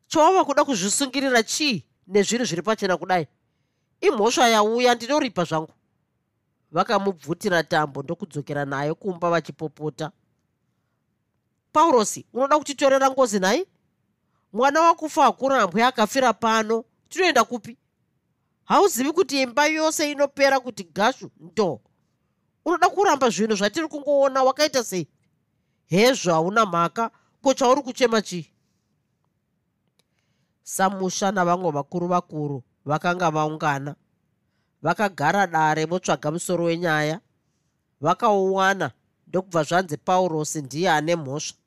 Chovava 0.07 0.45
kuda 0.45 0.65
kuzvisungirira 0.65 1.43
chii 1.43 1.83
nezvinhu 2.07 2.45
zviri 2.45 2.61
pachena 2.61 2.97
kudai? 2.97 3.27
Imhosva 4.01 4.47
yauya 4.47 4.95
ndinoripa 4.95 5.43
zvangu. 5.43 5.73
Vakamubvutira 6.71 7.63
tambo 7.63 8.03
ndokudzokera 8.03 8.65
naye 8.65 8.93
kumba 8.93 9.29
vachipopota. 9.29 10.11
Paurosi 11.71 12.25
unoda 12.33 12.57
kutitorera 12.57 13.09
ngozi 13.09 13.39
nhai 13.39 13.65
mwana 14.53 14.81
wakufa 14.81 15.23
hakurambwe 15.23 15.83
akafira 15.83 16.33
pano. 16.33 16.83
Tinoenda 17.09 17.43
kupi? 17.43 17.77
Hauzivi 18.63 19.11
kuti 19.11 19.41
imba 19.41 19.65
yose 19.65 20.11
inopera 20.11 20.59
kuti 20.59 20.83
gashu 20.83 21.31
ndo? 21.39 21.81
Unoda 22.65 22.89
kuramba 22.89 23.29
zvinhu 23.29 23.55
zvatiri 23.55 23.87
kungoona 23.87 24.43
wakaita 24.43 24.83
sei? 24.83 25.07
Hezvo 25.85 26.31
hauna 26.31 26.65
mhaka. 26.65 27.11
Ko 27.41 27.53
chauri 27.53 27.81
kuchema 27.81 28.21
chii? 28.21 28.49
Samusha 30.63 31.31
navamwe 31.31 31.71
vakuru 31.71 32.07
vakuru 32.07 32.63
vakanga 32.85 33.31
vaungana 33.31 33.95
vakagara 34.81 35.47
dare 35.47 35.85
votsvaga 35.85 36.31
musoro 36.31 36.63
wenyaya 36.65 37.19
vakauwana. 38.01 38.91
Ndokubva 39.27 39.63
zvanzi 39.63 39.97
paurosi 39.97 40.61
ndiye 40.61 40.89
ane 40.91 41.15
mhosva. 41.15 41.57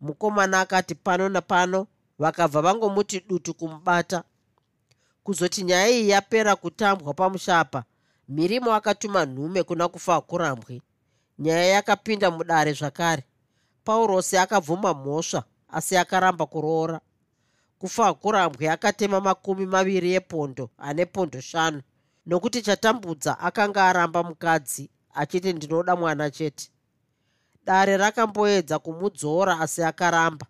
Mukomana 0.00 0.60
akati 0.60 0.94
pano 0.94 1.28
napano 1.28 1.86
vakabva 2.18 2.62
vangomuti 2.62 3.20
dutu 3.28 3.54
kumubata. 3.54 4.24
Kuzoti 5.24 5.62
nyaya 5.62 5.88
iyi 5.88 6.08
yapera 6.08 6.56
kutambwa 6.56 7.14
pamushapa 7.14 7.84
mirimo 8.28 8.74
akatuma 8.74 9.24
nhume 9.26 9.62
kuna 9.62 9.88
kufa 9.88 10.20
kurambwi 10.20 10.82
nyaya 11.38 11.64
yakapinda 11.64 12.30
mudare 12.30 12.72
zvakare. 12.72 13.24
Paurosi 13.84 14.36
akabvuma 14.36 14.94
mhosva 14.94 15.44
asi 15.68 15.96
akaramba 15.96 16.46
kuroora. 16.46 17.00
Kufa 17.78 18.14
kurambwi 18.14 18.68
akatema 18.68 19.20
makumi 19.20 19.66
maviri 19.66 20.14
epondo 20.14 20.70
ane 20.78 21.06
pondo 21.06 21.40
shanu 21.40 21.82
nokuti 22.26 22.62
chatambudza 22.62 23.38
akanga 23.38 23.88
aramba 23.88 24.22
mukadzi 24.22 24.90
achiti 25.14 25.52
ndinoda 25.52 25.96
mwana 25.96 26.30
chete. 26.30 26.70
Dare 27.64 27.96
rakamboedza 27.96 28.78
kumudzora 28.78 29.60
asi 29.60 29.82
akaramba 29.82 30.46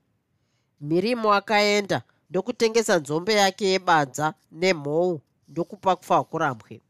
mirimo 0.81 1.33
akaenda 1.35 2.03
ndokutengesa 2.31 2.99
nzombe 2.99 3.35
yake 3.35 3.67
yebadza 3.67 4.35
nemhou 4.53 5.21
ndokupa 5.49 5.97
kufa 5.97 6.25
kurambwe. 6.25 6.81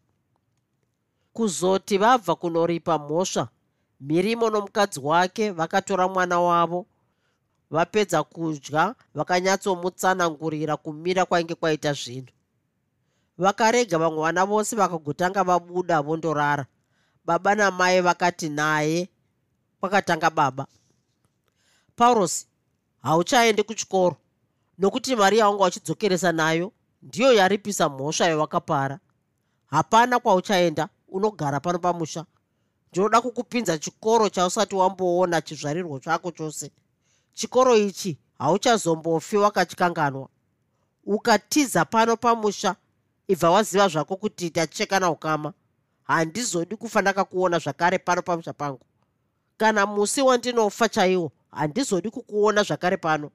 Kuzoti 1.32 1.98
vabva 1.98 2.34
kunoripa 2.34 2.98
mhosva 2.98 3.48
mirimo 4.00 4.50
nomukadzi 4.50 5.00
wake 5.00 5.50
vakatora 5.50 6.08
mwana 6.08 6.40
wavo 6.40 6.86
vapedza 7.70 8.22
kudya 8.22 8.94
vakanyatsomutsanangurira 9.14 10.76
kumira 10.76 11.24
kwainge 11.24 11.54
kwaita 11.54 11.92
zvinhu. 11.92 12.32
Vakarega 13.38 13.98
vamwe 13.98 14.20
vana 14.22 14.44
vose 14.46 14.76
vakagotanga 14.76 15.44
vabuda 15.44 16.02
vondorara. 16.02 16.66
Baba 17.24 17.54
namai 17.54 18.00
vakati 18.00 18.48
naye 18.48 19.08
kwakatanga 19.80 20.30
baba. 20.30 20.66
Paurosi 21.96 22.46
hauchaendi 23.06 23.62
kuchikoro. 23.62 24.16
Nokuti 24.78 25.16
mari 25.16 25.38
yaunga 25.38 25.64
uchidzokeresa 25.64 26.32
nayo 26.32 26.72
ndiyo 27.02 27.32
yaripisa 27.32 27.88
mhosva 27.88 28.26
yawakapara. 28.26 28.98
Hapana 29.66 30.18
kwauchaenda 30.18 30.88
unogara 31.08 31.60
pano 31.60 31.78
pamusha. 31.78 32.24
Ndinoda 32.90 33.20
kukupinza 33.20 33.78
chikoro 33.78 34.28
chausati 34.28 34.74
wamboona 34.74 35.40
chizvarirwo 35.40 35.98
chako 35.98 36.30
chose. 36.30 36.70
Chikoro 37.34 37.76
ichi 37.76 38.18
hauchazombofi 38.38 39.36
wakachkanganwa 39.36 40.28
ukatiza 41.04 41.84
pano 41.84 42.16
pamusha 42.16 42.76
ibva 43.28 43.50
waziva 43.50 43.88
zvako 43.88 44.16
kuti 44.16 44.50
tachekana 44.50 45.10
ukama. 45.10 45.52
Handizodi 46.02 46.76
kufa 46.76 47.02
ndakakuona 47.02 47.58
zvakare 47.58 47.98
pano 47.98 48.22
pamusha 48.22 48.52
pangu. 48.52 48.80
Kana 49.56 49.86
musi 49.86 50.22
wandinofa 50.22 50.88
chaiwo 50.88 51.32
handizodi 51.50 52.10
kukuona 52.10 52.62
zvakare 52.62 52.96
pano. 52.96 53.30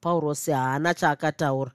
Paurosi 0.00 0.50
haana 0.50 0.94
chaakataura. 0.94 1.72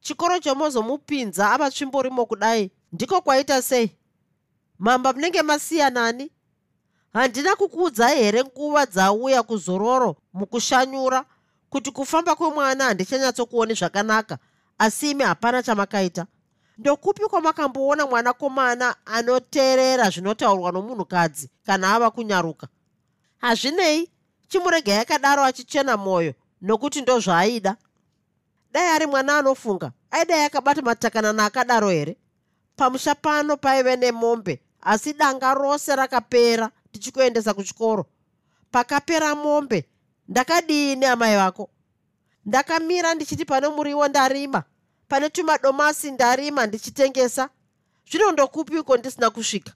Chikoro 0.00 0.38
chomozomupinza 0.38 1.52
ava 1.52 1.70
tsvimborimo 1.70 2.26
kudai. 2.26 2.70
Ndiko 2.92 3.20
kwaita 3.20 3.62
sei? 3.62 3.96
Mamba 4.78 5.12
munenge 5.12 5.42
masiyanani 5.42 6.30
handina 7.12 7.56
kukuudzai 7.56 8.18
here 8.18 8.44
nguva 8.44 8.86
dzauya 8.86 9.42
kuzororo 9.42 10.16
mukushanyura 10.32 11.24
kuti 11.70 11.90
kufamba 11.90 12.34
kwemwana 12.34 12.84
handichanyatsokuoni 12.84 13.74
zvakanaka 13.74 14.38
asi 14.78 15.10
imi 15.10 15.24
hapana 15.24 15.62
chamakaita? 15.62 16.26
Ndokupi 16.78 17.22
kwamakamboona 17.22 18.06
mwanakomana 18.06 18.96
anoteerera 19.06 20.10
zvinotaurwa 20.10 20.72
nomunhukadzi 20.72 21.50
kana 21.66 21.94
ava 21.94 22.10
kunyaruka 22.10 22.68
hazvinei 23.42 24.10
chimurega 24.48 24.92
yakadaro 24.92 25.44
achichena 25.44 25.96
mwoyo 25.96 26.34
nokuti 26.62 27.00
ndozvaaida 27.00 27.76
dai 28.72 28.88
ari 28.88 29.06
mwana 29.06 29.38
anofunga 29.38 29.92
aidai 30.10 30.44
akabata 30.44 30.82
matakanana 30.82 31.44
akadaro 31.44 31.90
here? 31.90 32.16
Pamusha 32.76 33.14
pano 33.14 33.56
paive 33.56 33.96
nemombe 33.96 34.60
asi 34.80 35.12
danga 35.12 35.54
rose 35.54 35.96
rakapera 35.96 36.70
tichikuendesa 36.92 37.54
kuchikoro. 37.54 38.06
Pakapera 38.70 39.34
mombe 39.34 39.84
ndakadii 40.28 40.96
neamai 40.96 41.36
vako? 41.36 41.70
Ndakamira 42.44 43.14
ndichiti 43.14 43.44
pane 43.44 43.68
muriwo 43.68 44.08
ndarima 44.08 44.62
pane 45.08 45.30
tumadomasi 45.30 46.10
ndarima 46.10 46.66
ndichitengesa. 46.66 47.48
Zvino 48.10 48.32
ndokupiko 48.32 48.96
ndisina 48.96 49.30
kusvika 49.30 49.72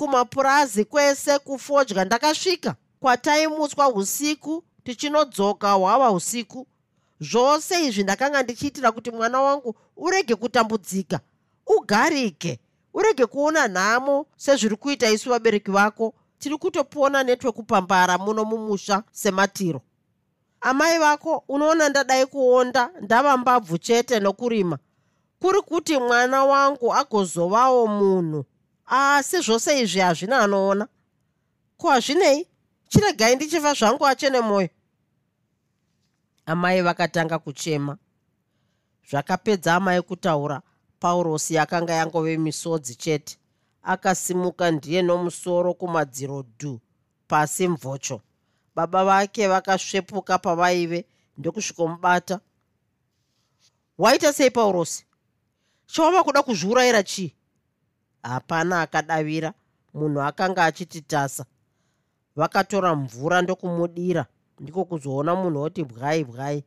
kumapurazi 0.00 0.84
kwese 0.84 1.38
kufodya. 1.38 2.04
Ndakasvika 2.04 2.74
kwataimutswa 3.00 3.88
usiku 3.88 4.64
tichinodzoka 4.84 5.72
hwava 5.72 6.10
usiku. 6.10 6.66
Zvose 7.20 7.84
izvi 7.86 8.02
ndakanga 8.02 8.42
ndichiitira 8.42 8.92
kuti 8.92 9.10
mwana 9.10 9.40
wangu 9.40 9.74
urege 9.96 10.34
kutambudzika 10.34 11.20
ugarike 11.66 12.58
urege 12.94 13.26
kuona 13.26 13.68
nhamo 13.68 14.26
sezviri 14.36 14.76
kuita 14.76 15.10
isu 15.10 15.30
vabereki 15.30 15.70
vako. 15.70 16.14
Tiri 16.38 16.56
kutopona 16.56 17.22
netwekupambara 17.22 18.18
muno 18.18 18.44
mumusha 18.44 19.02
sematiro. 19.12 19.80
Amai 20.60 20.98
vako 20.98 21.44
unoona 21.48 21.88
ndadai 21.88 22.26
kuonda 22.26 22.90
ndava 23.00 23.36
mbabvu 23.36 23.78
chete 23.78 24.20
nokurima. 24.20 24.78
Kuri 25.40 25.60
kuti 25.62 25.98
mwana 25.98 26.44
wangu 26.44 26.94
agozovawo 26.94 27.86
munhu 27.86 28.44
asi 28.90 29.40
zvose 29.42 29.80
izvi 29.80 30.00
hazvina 30.00 30.40
anoona. 30.40 30.88
Ko 31.76 31.90
hazvinei? 31.90 32.46
Chiregai 32.88 33.36
ndichifa 33.36 33.74
zvangu 33.74 34.06
achene 34.06 34.40
mwoyo. 34.40 34.68
Amai 36.46 36.82
vakatanga 36.82 37.38
kuchema. 37.38 37.98
Zvakapedza 39.10 39.74
amai 39.74 40.02
kutaura. 40.02 40.62
Paurosi 41.00 41.58
akanga 41.58 41.92
yangove 41.92 42.36
misodzi 42.36 42.94
chete. 42.94 43.38
Akasimuka 43.82 44.70
ndiye 44.70 45.02
nomusoro 45.02 45.74
kumadziro 45.74 46.42
dhu 46.58 46.80
pasi 47.28 47.68
mvocho. 47.68 48.20
Baba 48.74 49.04
vake 49.04 49.48
vakasvepuka 49.48 50.38
pavaive 50.38 51.04
ndokusvikomubata. 51.38 52.40
Waita 53.98 54.32
sei 54.32 54.50
paurosi 54.50 55.04
chavava 55.86 56.22
kuda 56.24 56.42
kuzviurayira 56.42 57.02
chii 57.02 57.34
hapana 58.22 58.80
akadavira. 58.82 59.52
Munhu 59.94 60.20
akanga 60.22 60.64
achiti 60.64 61.00
tasa. 61.00 61.44
Vakatora 62.36 62.94
mvura 62.94 63.42
ndokumudira. 63.42 64.26
Ndiko 64.60 64.84
kuzoona 64.84 65.34
munhu 65.34 65.60
oti 65.62 65.84
bwai 65.84 66.24
bwai. 66.24 66.64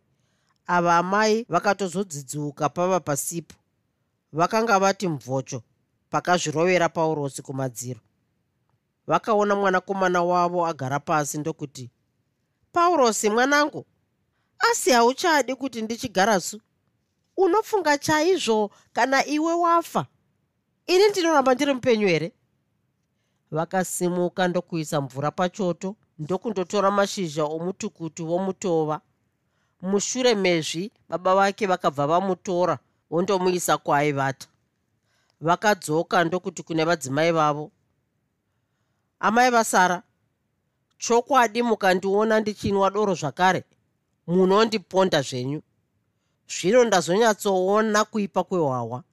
Ava 0.67 0.97
amai 0.97 1.45
vakatozodzidziuka 1.49 2.69
pava 2.69 2.99
pasipo. 2.99 3.55
Vakanga 4.33 4.79
vati 4.79 5.07
mvocho 5.07 5.61
pakazvirovera 6.09 6.89
paurosi 6.89 7.41
kumadziro 7.41 7.99
vakaona 9.07 9.55
mwanakomana 9.55 10.23
wavo 10.23 10.65
agara 10.65 10.99
pasi 10.99 11.37
ndokuti 11.37 11.89
paurosi 12.71 13.29
mwanangu? 13.29 13.85
Asi 14.71 14.91
hauchadi 14.91 15.55
kuti 15.55 15.81
ndichigara 15.81 16.39
su? 16.39 16.61
Unofunga 17.37 17.97
chaizvo 17.97 18.71
kana 18.93 19.25
iwe 19.25 19.53
wafa 19.53 20.05
ini 20.87 21.07
ndinoramba 21.09 21.53
ndiri 21.53 21.73
mupenyu 21.73 22.07
here? 22.07 22.31
Vakasimuka 23.51 24.47
ndokuisa 24.47 25.01
mvura 25.01 25.31
pachoto 25.31 25.95
ndokundotora 26.19 26.91
mashizha 26.91 27.43
omutukutu 27.43 28.25
vomutova 28.25 29.01
mushure 29.81 30.35
mezvi 30.35 30.91
baba 31.09 31.35
vake 31.35 31.67
vakabva 31.67 32.07
vamutora 32.07 32.79
vondomuisa 33.09 33.77
kwaaivata 33.77 34.47
vakadzoka 35.41 36.23
ndokuti 36.23 36.63
kune 36.63 36.83
vadzimai 36.83 37.31
vavo. 37.31 37.71
Amai 39.19 39.51
vasara 39.51 40.03
chokwadi 40.97 41.63
mukandiona 41.63 42.39
ndichinwa 42.39 42.89
doro 42.89 43.13
zvakare 43.15 43.63
munondiponda 44.27 45.21
zvenyu. 45.21 45.61
Zvino 46.47 46.83
ndazonyatsoona 46.83 48.05
kuipa 48.05 48.43
kwehwahwa 48.43 49.03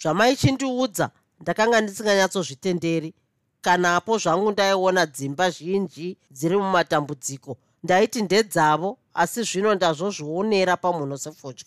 zvamaichindiudza 0.00 1.10
ndakanga 1.40 1.80
ndisinganyatsozvitenderi 1.80 3.14
kanapo 3.60 4.18
zvangu 4.18 4.50
ndaiona 4.50 5.06
dzimba 5.06 5.50
zhinji 5.50 6.18
dziri 6.30 6.56
mumatambudziko. 6.56 7.56
Ndaiti 7.82 8.22
ndedzavo 8.22 8.98
asi 9.14 9.42
zvino 9.42 9.74
ndazvozvionera 9.74 10.76
pamunhu 10.76 11.18
sefodya. 11.18 11.66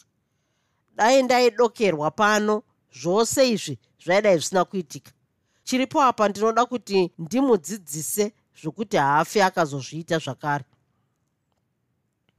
Dai 0.96 1.24
ndaidokerwa 1.24 2.12
pano 2.12 2.64
zvose 3.02 3.50
izvi 3.50 3.80
zvaidai 4.04 4.38
zvisina 4.38 4.66
kuitika. 4.66 5.12
Chiripo 5.64 6.02
apa 6.02 6.30
ndinoda 6.30 6.66
kuti 6.66 7.12
ndimudzidzise 7.20 8.34
zvokuti 8.62 8.98
haafi 8.98 9.42
akazozviita 9.42 10.18
zvakare. 10.18 10.66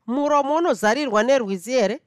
Muromo 0.06 0.56
unozarirwa 0.56 1.22
nerwizi 1.22 1.72
here? 1.72 2.00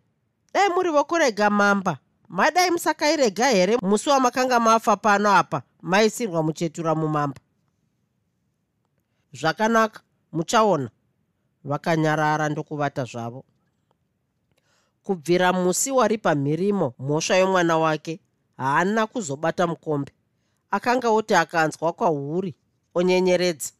Dai 0.53 0.69
muri 0.69 0.89
vokurega 0.89 1.49
mamba 1.49 1.97
madai 2.29 2.71
musakairega 2.71 3.47
here? 3.49 3.77
Musi 3.81 4.09
wamakanga 4.09 4.59
mafa 4.59 4.95
pano 4.97 5.31
apa 5.35 5.61
maisirwa 5.81 6.43
muchetura 6.43 6.95
mumamba 6.95 7.39
zvakanaka 9.33 10.01
muchaona. 10.31 10.89
Vakanyarara 11.63 12.49
ndokuvata 12.49 13.05
zvavo. 13.05 13.43
Kubvira 15.03 15.53
musi 15.53 15.91
wari 15.91 16.17
pamhirimo 16.17 16.93
mhosva 16.99 17.35
yomwana 17.35 17.77
wake 17.77 18.19
haana 18.57 19.07
kuzobata 19.07 19.67
mukombe. 19.67 20.11
Akanga 20.71 21.09
oti 21.09 21.35
akanzwa 21.35 21.93
kwauri 21.93 22.55
onyenyeredza. 22.95 23.71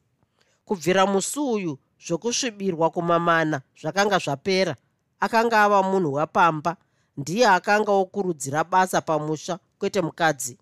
Kubvira 0.65 1.06
musi 1.06 1.39
uyu 1.39 1.79
zvokusvibirwa 2.06 2.89
kumamana 2.89 3.62
zvakanga 3.82 4.17
zvapera. 4.17 4.75
Akanga 5.19 5.63
ava 5.63 5.84
munhu 5.84 6.13
wapamba 6.13 6.77
ndiye 7.17 7.47
akanga 7.47 7.91
okurudzira 7.91 8.63
basa 8.63 9.02
pamusha 9.02 9.60
kwete 9.80 10.02
mukadzi. 10.02 10.58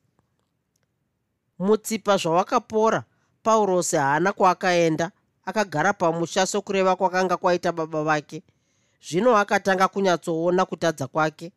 Mutsipa 1.59 2.17
zvawakapora 2.17 3.03
paurosi 3.43 3.95
haana 3.95 4.33
kwaakaenda 4.33 5.11
akagara 5.45 5.93
pamusha 5.93 6.45
sokureva 6.45 6.95
kwakanga 6.95 7.37
kwaita 7.37 7.71
baba 7.71 8.03
vake. 8.03 8.43
Zvino 9.07 9.37
akatanga 9.37 9.87
kunyatsoona 9.87 10.65
kutadza 10.65 11.07
kwake. 11.07 11.51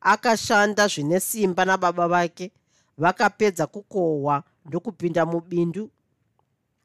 Akashanda 0.00 0.88
zvine 0.88 1.20
simba 1.20 1.64
nababa 1.64 2.08
vake 2.08 2.52
vakapedza 2.98 3.66
kukohwa 3.66 4.42
ndokupinda 4.64 5.26
mubindu. 5.26 5.90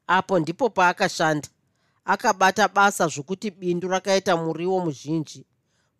Apo 0.06 0.38
ndipo 0.38 0.70
paakashanda 0.70 1.48
akabata 2.04 2.68
basa 2.68 3.06
zvokuti 3.08 3.50
bindu 3.50 3.88
rakaita 3.88 4.36
muriwo 4.36 4.80
muzhinji 4.80 5.46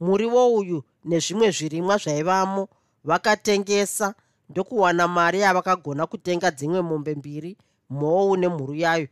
muriwo 0.00 0.54
uyu 0.54 0.78
nezvimwe 1.04 1.50
zvirimwa 1.50 1.96
zvaivamo 1.96 2.68
vakatengesa. 3.04 4.14
Ndokuwana 4.50 5.08
mari 5.08 5.40
yavakagona 5.40 6.06
kutenga 6.06 6.50
dzimwe 6.50 6.80
mombe 6.82 7.14
mbiri 7.14 7.56
mhou 7.90 8.36
nemhuru 8.36 8.74
yayo. 8.74 9.08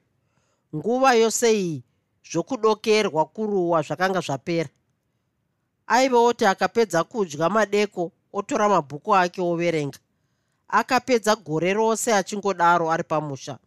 Nguva 0.77 1.15
yose 1.15 1.53
iyi 1.61 1.85
zvokudokerwa 2.31 3.25
kuruwa 3.25 3.83
zvakanga 3.83 4.21
zvapera. 4.21 4.69
Aiva 5.87 6.19
oti 6.19 6.45
akapedza 6.47 7.05
kudya 7.05 7.49
madeko 7.49 8.13
otora 8.33 8.69
mabhuku 8.69 9.17
ake 9.17 9.41
overenga. 9.41 9.99
Akapedza 10.69 11.37
gore 11.37 11.73
rose 11.73 12.15
achingodaro 12.15 12.91
ari 12.91 13.05
pamusha. 13.05 13.59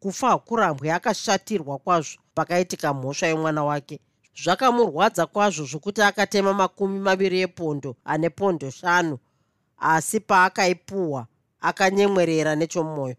Kufa 0.00 0.28
hakurambwe 0.28 0.92
akashatirwa 0.92 1.78
kwazvo 1.78 2.20
pakaitika 2.34 2.94
mhosva 2.94 3.26
yemwana 3.26 3.64
wake 3.64 4.00
zvakamurwadza 4.36 5.26
kwazvo 5.26 5.64
zvokuti 5.64 6.02
akatema 6.02 6.52
makumi 6.54 6.98
maviri 6.98 7.40
epondo 7.40 7.96
ane 8.04 8.30
pondo 8.30 8.70
shanu 8.70 9.18
asi 9.78 10.20
paakaipuhwa 10.20 11.26
akanyemwerera 11.60 12.54
nechomwoyo 12.56 13.16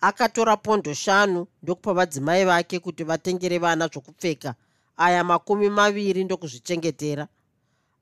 akatora 0.00 0.56
pondo 0.56 0.94
shanu 0.94 1.46
ndokupa 1.62 1.92
vadzimai 1.94 2.44
vake 2.44 2.78
kuti 2.78 3.04
vatengere 3.04 3.58
vana 3.58 3.88
zvokupfeka 3.88 4.54
aya 4.96 5.24
makumi 5.24 5.68
maviri 5.70 6.24
ndokuzvichengetera. 6.24 7.28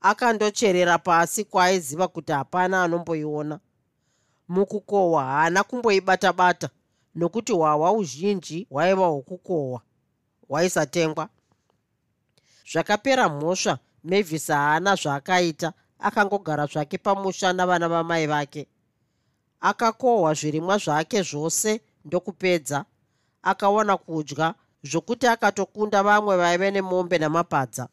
Akandocherera 0.00 0.98
pasi 0.98 1.44
kwaaiziva 1.44 2.08
kuti 2.08 2.32
hapana 2.32 2.82
anomboiona. 2.82 3.60
Mukukohwa 4.48 5.24
haana 5.24 5.64
kumboibata-bata 5.64 6.68
nokuti 7.14 7.52
hwahwa 7.52 7.92
uzhinji 7.92 8.66
hwaiva 8.70 9.06
hwokukohwa 9.06 9.80
hwaisatengwa 10.48 11.28
zvakapera 12.72 13.28
mhosva 13.28 13.78
mavis 14.04 14.46
haana 14.48 14.94
zvaakaita 14.96 15.72
akangogara 15.98 16.66
zvake 16.66 16.98
pamusha 16.98 17.52
navana 17.52 17.88
vamai 17.88 18.26
vake 18.26 18.66
akakohwa 19.60 20.34
zvirimwa 20.34 20.78
zvake 20.78 21.22
zvose 21.22 21.80
ndokupedza 22.04 22.84
akawana 23.42 23.96
kudya 23.96 24.54
zvokuti 24.82 25.26
akatokunda 25.26 26.02
vamwe 26.02 26.36
vaive 26.36 26.70
nemombe 26.70 27.18
namapadza 27.18 27.88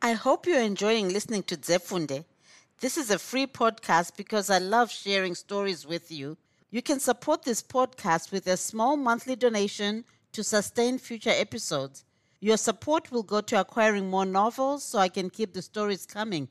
I 0.00 0.14
hope 0.14 0.46
you're 0.46 0.60
enjoying 0.60 1.08
listening 1.08 1.42
to 1.44 1.56
Zefunde. 1.56 2.24
This 2.78 2.96
is 2.96 3.10
a 3.10 3.18
free 3.18 3.46
podcast 3.46 4.16
because 4.16 4.50
I 4.50 4.58
love 4.58 4.92
sharing 4.92 5.34
stories 5.34 5.84
with 5.84 6.12
you. 6.12 6.36
You 6.70 6.82
can 6.82 6.98
support 6.98 7.44
this 7.44 7.62
podcast 7.62 8.32
with 8.32 8.46
a 8.48 8.56
small 8.56 8.96
monthly 8.96 9.36
donation 9.36 10.04
to 10.32 10.42
sustain 10.42 10.98
future 10.98 11.30
episodes. 11.30 12.04
Your 12.40 12.56
support 12.56 13.12
will 13.12 13.22
go 13.22 13.40
to 13.40 13.60
acquiring 13.60 14.10
more 14.10 14.26
novels 14.26 14.82
so 14.82 14.98
I 14.98 15.08
can 15.08 15.30
keep 15.30 15.54
the 15.54 15.62
stories 15.62 16.04
coming. 16.04 16.48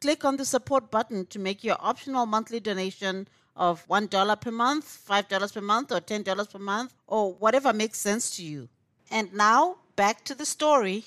Click 0.00 0.24
on 0.24 0.36
the 0.38 0.44
support 0.46 0.90
button 0.90 1.26
to 1.26 1.38
make 1.38 1.62
your 1.62 1.76
optional 1.78 2.24
monthly 2.24 2.58
donation 2.58 3.28
of 3.54 3.86
$1 3.88 4.40
per 4.40 4.50
month, 4.50 5.02
$5 5.08 5.54
per 5.54 5.60
month, 5.60 5.92
or 5.92 6.00
$10 6.00 6.50
per 6.50 6.58
month, 6.58 6.94
or 7.06 7.34
whatever 7.34 7.72
makes 7.74 7.98
sense 7.98 8.34
to 8.36 8.42
you. 8.42 8.68
And 9.10 9.32
now, 9.34 9.76
back 9.94 10.24
to 10.24 10.34
the 10.34 10.46
story. 10.46 11.04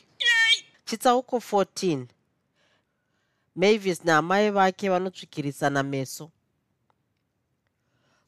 chitsauko 0.85 1.41
14 1.41 2.07
mavis 3.55 3.99
naamai 3.99 4.51
vake 4.51 4.89
vanotsvikirisana 4.93 5.83
meso 5.83 6.29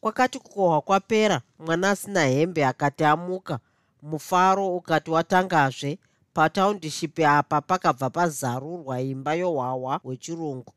kwakati 0.05 0.39
kukohwa 0.39 0.81
kwapera 0.81 1.41
mwana 1.59 1.89
asina 1.89 2.25
hembe 2.25 2.65
akati 2.65 3.03
amuka. 3.03 3.59
Mufaro 4.01 4.75
ukati 4.75 5.11
watangazve 5.11 5.99
pataundishipi 6.33 7.23
apa 7.25 7.61
pakabva 7.61 8.09
pazarurwa 8.09 9.01
imba 9.01 9.33
yohwahwa 9.33 9.97
hwechirungu. 10.03 10.73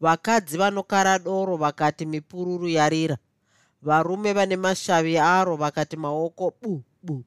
Vakadzi 0.00 0.58
vanokara 0.58 1.18
doro 1.18 1.56
vakati 1.56 2.06
mipururu 2.06 2.68
yarira. 2.68 3.16
Varume 3.82 4.32
vane 4.32 4.56
mashavi 4.56 5.18
aro 5.18 5.56
vakati 5.56 5.96
maoko 5.96 6.52
bu 6.62 6.82
bu. 7.02 7.24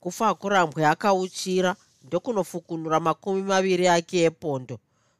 Kufa 0.00 0.34
kurambwe 0.34 0.86
akauchira 0.86 1.76
ndokunofukunura 2.04 3.00
makumi 3.00 3.42
maviri 3.42 3.88
ake 3.88 4.22
epondo. 4.22 4.78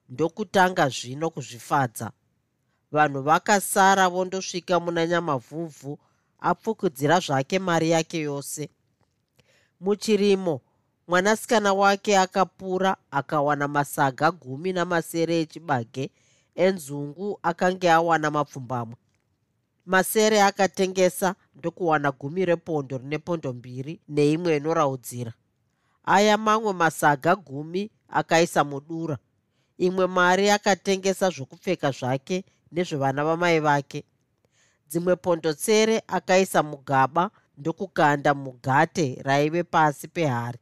Ndokutanga 0.09 0.89
zvino 0.89 1.31
kuzvifadza 1.31 2.11
vanhu 2.93 3.23
vakasara 3.23 4.09
vondosvika 4.09 4.81
muna 4.81 5.07
nyamavhuvhu 5.07 5.99
apfukudzira 6.41 7.21
zvake 7.21 7.59
mari 7.59 7.91
yake 7.91 8.19
yose. 8.21 8.69
Muchirimo 9.81 10.61
mwanasikana 11.09 11.73
wake 11.73 12.19
akapura 12.19 12.97
akawana 13.11 13.69
masaga 13.69 14.31
gumi 14.31 14.73
namasere 14.73 15.41
echibage 15.41 16.11
enzungu 16.55 17.39
akange 17.43 17.91
awana 17.91 18.31
mapfumbamwe. 18.31 18.97
Masere 19.87 20.43
akatengesa 20.43 21.35
ndokuwana 21.57 22.13
gumi 22.13 22.45
repondo 22.45 22.99
rine 22.99 23.19
pondo 23.19 23.53
mbiri 23.53 24.01
neimwe 24.09 24.57
inoraudzira. 24.57 25.33
Aya 26.05 26.39
mamwe 26.39 26.73
masaga 26.73 27.37
gumi 27.37 27.91
akaisa 28.09 28.65
mudura. 28.65 29.19
Imwe 29.79 30.07
mari 30.07 30.51
akatengesa 30.51 31.31
zvokupfeka 31.31 31.91
zvake 31.91 32.45
nezvevana 32.73 33.25
vamai 33.25 33.61
vake. 33.61 34.05
Dzimwe 34.89 35.17
pondotsere 35.17 36.03
akaisa 36.07 36.63
mugaba 36.63 37.31
ndokukanda 37.59 38.35
mugate 38.35 39.19
raive 39.23 39.63
pasi 39.63 40.09
pehari. 40.09 40.59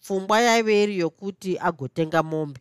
Pfungwa 0.00 0.40
yaive 0.40 0.82
iri 0.82 0.98
yokuti 0.98 1.58
agotenga 1.58 2.22
mombe. 2.22 2.60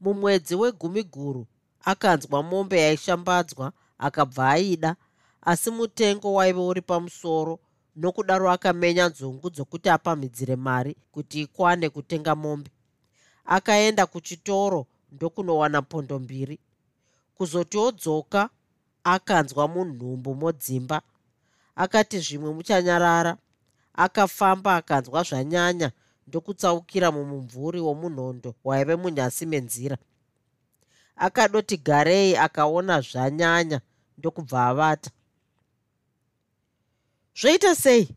Mumwedzi 0.00 0.54
wegumi 0.54 1.02
guru 1.02 1.46
akanzwa 1.84 2.42
mombe 2.42 2.80
yaishambadzwa 2.80 3.72
akabva 3.98 4.50
aida 4.50 4.96
asi 5.42 5.70
mutengo 5.70 6.34
waive 6.34 6.60
uri 6.60 6.82
pamusoro 6.82 7.58
nokudaro 7.96 8.50
akamenya 8.50 9.08
nzungu 9.08 9.50
dzokuti 9.50 9.88
apamhidzire 9.88 10.56
mari 10.56 10.96
kuti 11.12 11.40
ikwane 11.40 11.88
kutenga 11.88 12.34
mombe. 12.34 12.70
Akaenda 13.44 14.06
kuchitoro 14.06 14.86
ndokunowana 15.12 15.82
pondo 15.82 16.18
mbiri 16.18 16.58
kuzoti 17.36 17.78
odzoka 17.78 18.50
akanzwa 19.04 19.68
munhumbu 19.68 20.34
modzimba. 20.34 20.98
Akati 21.76 22.18
zvimwe 22.18 22.50
muchanyarara 22.56 23.36
akafamba 23.94 24.76
akanzwa 24.76 25.22
zvanyanya 25.28 25.88
ndokutsaukira 26.26 27.08
mumumvuri 27.12 27.80
womunhondo 27.80 28.54
waive 28.64 28.96
munyasi 28.96 29.46
menzira. 29.46 29.96
Akadoti 31.16 31.76
garei 31.76 32.36
akaona 32.36 33.00
zvanyanya 33.00 33.80
ndokubva 34.18 34.66
avata. 34.66 35.10
Zvoita 37.38 37.74
sei? 37.74 38.08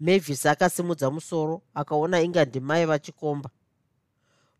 Mavis 0.00 0.46
akasimudza 0.46 1.10
musoro 1.10 1.62
akaona 1.74 2.20
inga 2.20 2.44
ndimai 2.44 2.86
vachikomba 2.86 3.50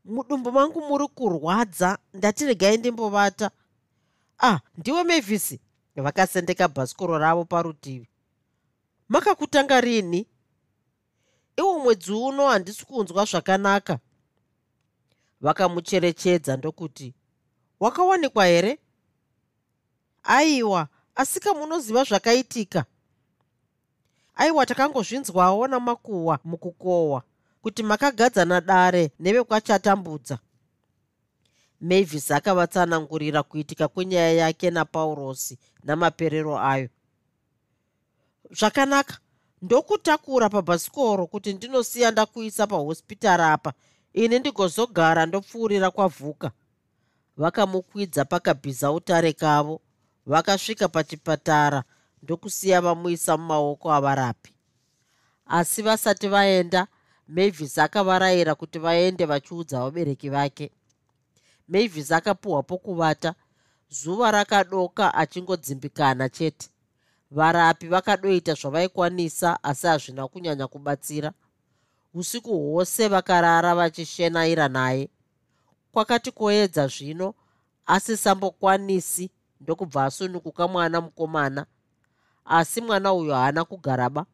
mudumbu 0.04 0.52
mangu 0.52 0.80
muri 0.80 1.08
kurwadza 1.08 1.98
ndati 2.14 2.46
regai 2.46 2.76
ndimbovata. 2.76 3.50
Ah 4.38 4.58
ndiwe 4.76 5.04
mavhisi 5.04 5.60
vakasendeka 5.96 6.68
bhasikoro 6.68 7.18
ravo 7.18 7.44
parutivi. 7.44 8.08
Makakutanga 9.08 9.80
rini? 9.80 10.26
Iwo 11.56 11.78
mwedzi 11.78 12.12
uno 12.12 12.48
handisi 12.48 12.86
kunzwa 12.86 13.24
zvakanaka. 13.24 13.98
Vakamucherechedza 15.40 16.56
ndokuti 16.56 17.14
wakawanikwa 17.80 18.46
here? 18.46 18.78
Aiwa 20.22 20.88
asika 21.14 21.54
munoziva 21.54 22.04
zvakaitika. 22.04 22.84
Aiwa 24.34 24.66
takangozvinzwawo 24.66 25.66
namakuhwa 25.66 26.38
mukukohwa 26.44 27.22
kuti 27.62 27.82
makagadzana 27.82 28.60
dare 28.60 29.10
nevekwachatambudza. 29.20 30.38
Mavis 31.80 32.30
akavatsanangurira 32.30 33.42
kuitika 33.42 33.88
kwenyaya 33.88 34.32
yake 34.32 34.70
napaurosi 34.70 35.58
namaperero 35.84 36.58
ayo. 36.58 36.88
Zvakanaka 38.50 39.18
ndokutakura 39.62 40.48
pabhasikoro 40.48 41.26
kuti 41.26 41.52
ndinosiya 41.52 42.10
ndakuisa 42.10 42.66
pahospitari 42.66 43.42
apa. 43.42 43.72
Ini 44.12 44.38
ndigozogara 44.38 45.26
ndopfuurira 45.26 45.90
kwavhuka. 45.90 46.50
Vakamukwidza 47.36 48.24
pakabhiza 48.24 48.92
utare 48.92 49.32
kavo 49.32 49.80
vakasvika 50.26 50.88
pachipatara 50.88 51.84
ndokusiya 52.22 52.80
vamuisa 52.80 53.36
mumaoko 53.36 53.92
avarapi. 53.92 54.54
Asi 55.46 55.82
vasati 55.82 56.28
vaenda 56.28 56.86
mavis 57.30 57.78
akavarayira 57.78 58.54
kuti 58.54 58.78
vaende 58.78 59.24
vachiudza 59.24 59.80
vabereki 59.80 60.28
vake. 60.30 60.70
Mavis 61.68 62.12
akapuhwa 62.12 62.62
pokuvata 62.62 63.34
zuva 63.88 64.30
rakadoka 64.30 65.14
achingodzimbikana 65.14 66.28
chete. 66.28 66.68
Varapi 67.30 67.86
vakadoita 67.86 68.54
zvavaikwanisa 68.54 69.64
asi 69.64 69.86
hazvina 69.86 70.28
kunyanya 70.28 70.66
kubatsira. 70.66 71.32
Usiku 72.14 72.58
hwose 72.58 73.08
vakarara 73.08 73.74
vachishenaira 73.74 74.68
naye. 74.68 75.08
Kwakati 75.92 76.32
koedza 76.32 76.86
zvino 76.86 77.34
asisambokwanisi 77.86 79.30
ndokubva 79.60 80.04
asununguka 80.04 80.68
mwana 80.68 81.00
mukomana. 81.00 81.66
Asi 82.44 82.80
mwana 82.80 83.12
uyo 83.12 83.34
haana 83.34 83.64
kugaraba. 83.64 84.26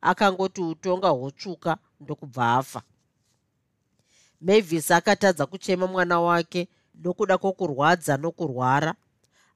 Akangoti 0.00 0.60
utonga 0.60 1.08
hwotsvuka 1.08 1.78
ndokubva 2.00 2.54
afa. 2.56 2.82
Mavis 4.40 4.90
akatadza 4.90 5.46
kuchema 5.46 5.86
mwana 5.86 6.20
wake 6.20 6.68
nokuda 6.94 7.38
kwokurwadza 7.38 8.16
nokurwara. 8.16 8.94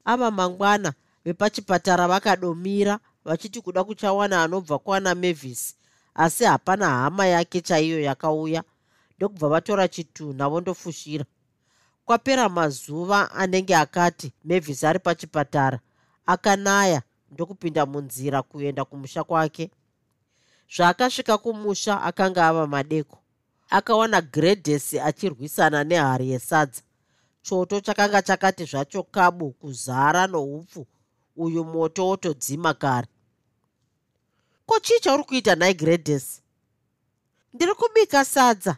Ava 0.05 0.31
mangwana 0.31 0.93
vepachipatara 1.25 2.09
vakadomira 2.09 2.99
vachiti 3.25 3.61
kuda 3.61 3.85
kuchawana 3.85 4.43
anobva 4.43 4.79
kwana 4.79 5.15
mavis 5.15 5.77
asi 6.15 6.45
hapana 6.45 6.89
hama 6.91 7.27
yake 7.27 7.61
chaiyo 7.61 8.01
yakauya. 8.01 8.65
Ndokubva 9.17 9.49
vatora 9.49 9.89
chitunha 9.89 10.49
vondofushira. 10.49 11.25
Kwapera 12.05 12.49
mazuva 12.49 13.31
anenge 13.31 13.77
akati 13.77 14.33
mavis 14.45 14.85
ari 14.85 14.99
pachipatara 14.99 15.81
akanaya 16.27 17.03
ndokupinda 17.31 17.87
munzira 17.87 18.43
kuenda 18.43 18.85
kumusha 18.85 19.25
kwake 19.25 19.71
zvaakasvika 20.77 21.39
kumusha 21.39 22.03
akanga 22.03 22.47
ava 22.49 22.67
madeko 22.67 23.19
akawana 23.71 24.21
gredhesi 24.21 25.01
achirwisana 25.01 25.85
nehari 25.85 26.31
yesadza. 26.31 26.83
Choto 27.43 27.81
chakanga 27.81 28.23
chakati 28.23 28.65
zvacho 28.65 29.03
kabu 29.03 29.51
kuzara 29.51 30.27
noupfu 30.27 30.87
uyu 31.37 31.65
moto 31.65 32.07
wotodzima 32.09 32.75
kare. 32.75 33.09
Ko 34.67 34.79
chii 34.81 35.01
chauri 35.01 35.25
kuita 35.25 35.55
nhai 35.57 35.75
gredhesi 35.75 36.43
ndiri 37.55 37.75
kubika 37.75 38.25
sadza. 38.25 38.77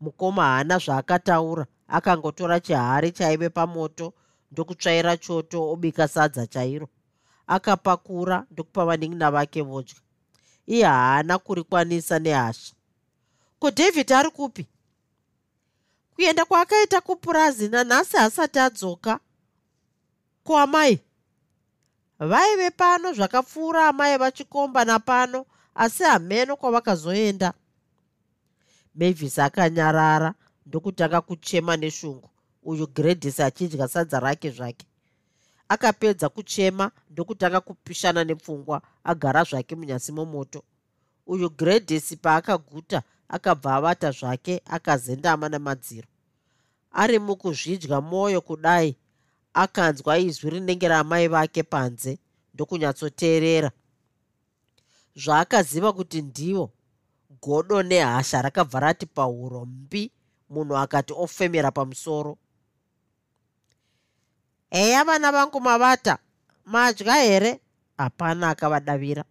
Mukoma 0.00 0.42
haana 0.44 0.78
zvaakataura 0.78 1.66
akangotora 1.88 2.60
chihari 2.60 3.12
chaive 3.12 3.48
pamoto 3.48 4.12
ndokutsvaira 4.52 5.16
choto 5.16 5.70
obika 5.72 6.08
sadza 6.08 6.46
chairo. 6.46 6.88
Akapakura 7.46 8.46
ndokupa 8.50 8.84
vanin'ina 8.84 9.30
vake 9.30 9.62
vodya 9.62 9.96
iye 10.66 10.84
haana 10.84 11.38
kurikwanisa 11.38 12.18
nehasha. 12.18 12.74
Ko 13.58 13.70
david 13.70 14.12
ari 14.12 14.30
kupi? 14.30 14.66
Kuenda 16.14 16.44
kwaakaita 16.44 17.00
kupurazi 17.00 17.68
nanhasi 17.68 18.16
asati 18.16 18.58
adzoka. 18.58 19.20
Ko 20.44 20.58
amai? 20.58 21.00
Vaive 22.18 22.70
pano 22.70 23.12
zvakapfuura 23.12 23.88
amai 23.88 24.18
vachikomba 24.18 24.84
napano 24.84 25.46
asi 25.74 26.02
hameno 26.02 26.56
kwavakazoenda. 26.56 27.52
Mavis 28.94 29.38
akanyarara 29.38 30.34
ndokutanga 30.66 31.20
kuchema 31.20 31.76
neshungu. 31.76 32.30
Uyu 32.62 32.86
gredhis 32.86 33.40
achidya 33.40 33.88
sadza 33.88 34.20
rake 34.20 34.50
zvake 34.50 34.86
akapedza 35.68 36.28
kuchema 36.28 36.90
ndokutanga 37.10 37.60
kupishana 37.60 38.24
nepfungwa 38.24 38.82
agara 39.04 39.44
zvake 39.44 39.76
munyasi 39.76 40.12
momoto. 40.12 40.62
Uyu 41.26 41.50
gredhis 41.50 42.16
paakaguta 42.16 43.02
akabva 43.28 43.74
avata 43.74 44.10
zvake 44.10 44.62
akazendama 44.64 45.48
namadziro. 45.48 46.08
Ari 46.92 47.18
mukuzvidya 47.18 48.00
mwoyo 48.00 48.40
kudai 48.40 48.96
akanzwa 49.54 50.18
izwi 50.18 50.50
rinenge 50.50 50.88
ramai 50.88 51.28
vake 51.28 51.62
panze 51.62 52.18
ndokunyatsoteerera. 52.54 53.70
Zvaakaziva 55.16 55.92
kuti 55.92 56.22
ndivo 56.22 56.70
godo 57.42 57.82
nehasha 57.82 58.42
rakabva 58.42 58.80
rati 58.80 59.06
pahuro 59.06 59.64
mbi 59.64 60.12
munhu 60.50 60.76
akati 60.76 61.12
ofemera 61.12 61.70
pamusoro 61.70 62.38
eya 64.74 65.04
vana 65.04 65.32
vangu 65.32 65.60
mavata 65.60 66.18
madya 66.64 67.14
here? 67.14 67.60
Hapana 67.98 68.50
akavadavira. 68.50 69.24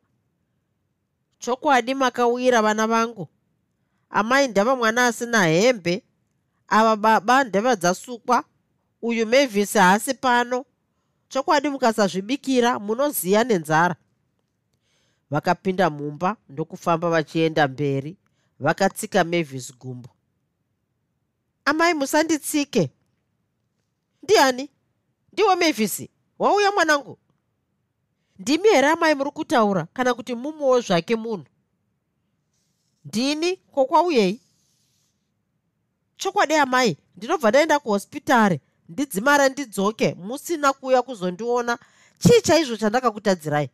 Chokwadi 1.40 1.94
makawira 1.96 2.62
vana 2.62 2.88
vangu. 2.88 3.28
Amai 4.10 4.48
ndava 4.48 4.76
mwana 4.76 5.06
asina 5.06 5.46
hembe 5.46 6.04
ava 6.68 6.96
baba 6.96 7.44
ndeva 7.44 7.76
dzasukwa 7.76 8.44
uyu 9.02 9.26
mavhisi 9.26 9.78
haasi 9.78 10.14
pano. 10.14 10.66
Chokwadi 11.30 11.70
mukasazvibikira 11.70 12.80
munoziya 12.80 13.44
nenzara. 13.44 13.96
Vakapinda 15.32 15.90
mumba 15.90 16.38
ndokufamba 16.50 17.10
vachienda 17.10 17.68
mberi 17.68 18.18
vakatsika 18.60 19.24
mavhisi 19.24 19.74
gumbo. 19.74 20.10
Amai 21.66 21.94
musanditsike. 21.94 22.90
Ndiani 24.24 24.70
ndiwo 25.34 25.56
mavhisi 25.56 26.10
wauya 26.40 26.72
mwanangu? 26.72 27.18
Ndimi 28.40 28.70
here 28.70 28.88
amai 28.88 29.16
muri 29.16 29.32
kutaura 29.32 29.88
kana 29.94 30.14
kuti 30.14 30.36
mumwewo 30.36 30.82
zvake 30.82 31.16
munhu? 31.16 31.46
Ndini? 33.06 33.56
Kokwauyei 33.58 34.42
chokwadi 36.18 36.56
amai 36.56 36.98
ndinobva 37.16 37.50
ndaenda 37.50 37.80
kuhospitari 37.80 38.60
ndidzimara 38.90 39.50
ndidzoke 39.50 40.14
musina 40.14 40.74
kuuya 40.74 41.02
kuzondiona. 41.02 41.78
Chii 42.20 42.42
chaizvo 42.42 42.78
chandakakutadzirai 42.78 43.70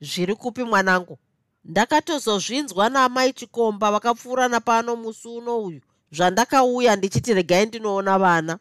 zviri 0.00 0.34
kupi 0.34 0.62
mwanangu? 0.64 1.18
Ndakatozozvinzwa 1.64 2.88
naamai 2.88 3.32
chikomba 3.32 3.90
vakapfuurana 3.92 4.60
pano 4.60 4.96
musi 4.96 5.28
uno 5.28 5.58
uyu. 5.62 5.80
Zvandakauya 6.12 6.96
ndichiti 6.96 7.34
regai 7.34 7.66
ndinoona 7.66 8.18
vana 8.18 8.58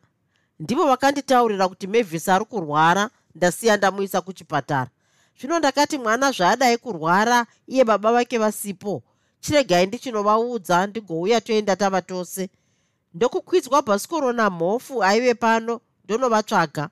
ndivo 0.60 0.86
vakanditaurira 0.88 1.67
kuti 1.67 1.88
mavhisi 1.88 2.32
ari 2.32 2.45
kurwara 2.45 3.10
ndasiya 3.36 3.78
ndamuisa 3.78 4.22
kuchipatara. 4.22 4.89
Zvino 5.39 5.60
ndakati 5.60 5.98
mwana 5.98 6.32
zvaadai 6.32 6.78
kurwara 6.78 7.45
iye 7.67 7.84
baba 7.86 8.12
vake 8.13 8.38
vasipo. 8.38 9.04
Chiregai 9.39 9.86
ndichinovaudza 9.86 10.88
ndigouya 10.88 11.41
toenda 11.41 11.76
tava 11.76 12.02
tose. 12.02 12.50
Ndokukwidzwa 13.13 13.82
bhasikoro 13.82 14.34
namhofu 14.34 15.04
aive 15.04 15.34
pano 15.34 15.82
ndonovatsvaga. 16.04 16.89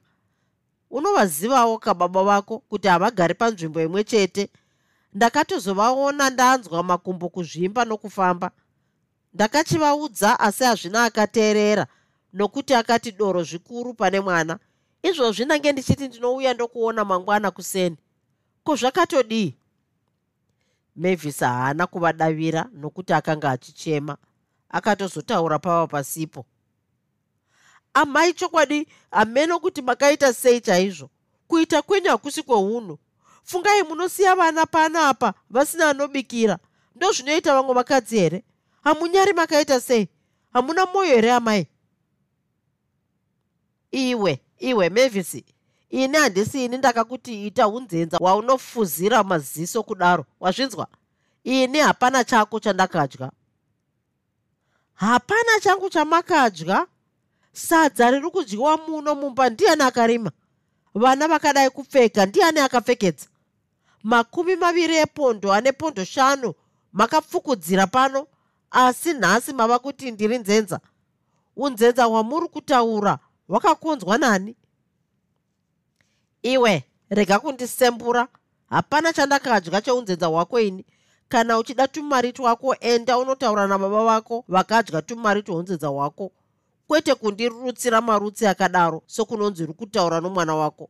Unovazivawo 0.92 1.78
kababa 1.78 2.24
vako 2.24 2.60
kuti 2.60 2.88
havagari 2.88 3.34
panzvimbo 3.34 3.82
imwe 3.82 4.04
chete. 4.04 4.50
Ndakatozovaona 5.14 6.30
ndanzwa 6.30 6.84
makumbo 6.84 7.30
kuzvimba 7.30 7.86
nokufamba. 7.86 8.52
Ndakachivaudza 9.34 10.40
asi 10.40 10.64
hazvina 10.64 11.04
akateerera 11.04 11.88
nokuti 12.38 12.74
akati 12.74 13.12
doro 13.12 13.44
zvikuru 13.44 13.94
pane 13.94 14.20
mwana. 14.20 14.60
Izvozvi 15.04 15.46
nange 15.46 15.72
ndichiti 15.72 16.08
ndinouya 16.08 16.54
ndokuona 16.54 17.06
mangwana 17.06 17.52
kuseni. 17.52 17.98
Ko 18.64 18.76
zvakatodii 18.76 19.56
mavis 20.96 21.40
haana 21.40 21.88
kuvadavira 21.88 22.70
nokuti 22.74 23.14
akanga 23.14 23.52
achichema. 23.52 24.18
Akatozotaura 24.70 25.60
pava 25.60 25.88
pasipo. 25.88 26.46
Amai 27.94 28.34
chokwadi 28.34 28.88
hameno 29.12 29.60
kuti 29.60 29.82
makaita 29.82 30.34
sei 30.34 30.62
chaizvo? 30.62 31.10
Kuita 31.48 31.82
kwenyu 31.82 32.10
hakusi 32.10 32.44
kweunhu 32.44 33.00
fungai 33.44 33.84
munosiya 33.84 34.36
vana 34.36 34.66
pana 34.66 35.10
apa 35.10 35.34
vasina 35.50 35.90
anobikira. 35.90 36.58
Ndo 36.96 37.12
zvinoita 37.12 37.54
vamwe 37.54 37.74
vakadzi 37.74 38.20
here? 38.20 38.44
Hamunyari 38.84 39.34
makaita 39.34 39.82
sei? 39.82 40.08
Hamuna 40.54 40.86
mwoyo 40.86 41.16
here 41.16 41.32
amai 41.32 41.68
iwe 43.92 44.42
iwe 44.60 44.90
mavisi 44.90 45.46
ini 45.90 46.18
handisi 46.18 46.66
ini 46.66 46.78
ndakakuti 46.78 47.48
ita 47.48 47.68
unzenza 47.68 48.18
waunofuzira 48.22 49.24
maziso 49.24 49.84
kudaro 49.84 50.26
wazvinzwa? 50.40 50.88
Ini 51.44 51.80
hapana 51.80 52.24
chako 52.24 52.60
chandakadya. 52.60 53.32
Hapana 54.94 55.60
changu 55.62 55.90
chamakadya. 55.90 56.88
Sadza 57.54 58.12
riri 58.12 58.30
kudyiwa 58.30 58.78
muno 58.78 59.16
mumba 59.16 59.50
ndiani 59.50 59.82
akarima? 59.84 60.32
Vana 60.96 61.28
vakadai 61.28 61.70
kupfeka 61.70 62.26
ndiani 62.26 62.60
akapfekedza? 62.60 63.26
Makumi 64.04 64.56
maviri 64.56 64.96
epondo 64.96 65.54
ane 65.54 65.72
pondo 65.72 66.04
shanu 66.06 66.54
makapfukudzira 66.94 67.88
pano 67.88 68.28
asi 68.72 69.14
nhasi 69.14 69.54
mava 69.54 69.80
kuti 69.80 70.12
ndiri 70.12 70.38
nzenza. 70.38 70.80
Unzenza 71.56 72.04
hwamuri 72.06 72.48
kutaura 72.48 73.20
hwakakonzwa 73.48 74.18
nani? 74.18 74.56
Iwe 76.42 76.84
rega 77.10 77.40
kundisembura 77.40 78.28
hapana 78.70 79.14
chandakadya 79.14 79.82
cheunzenza 79.82 80.28
hwako 80.28 80.60
ini. 80.60 80.86
Kana 81.30 81.58
uchida 81.58 81.88
tumari 81.88 82.34
twako 82.34 82.76
enda 82.80 83.18
unotaura 83.18 83.68
nababa 83.68 84.04
vako 84.06 84.44
vakadya 84.48 85.02
tumari 85.02 85.44
twounzenza 85.44 85.88
hwako. 85.88 86.32
Kwete 86.88 87.16
kundirutsira 87.16 88.02
marutsi 88.02 88.48
akadaro 88.48 89.02
sokunonzi 89.06 89.64
uri 89.64 89.74
kutaura 89.74 90.22
nomwana 90.22 90.56
wako. 90.56 90.90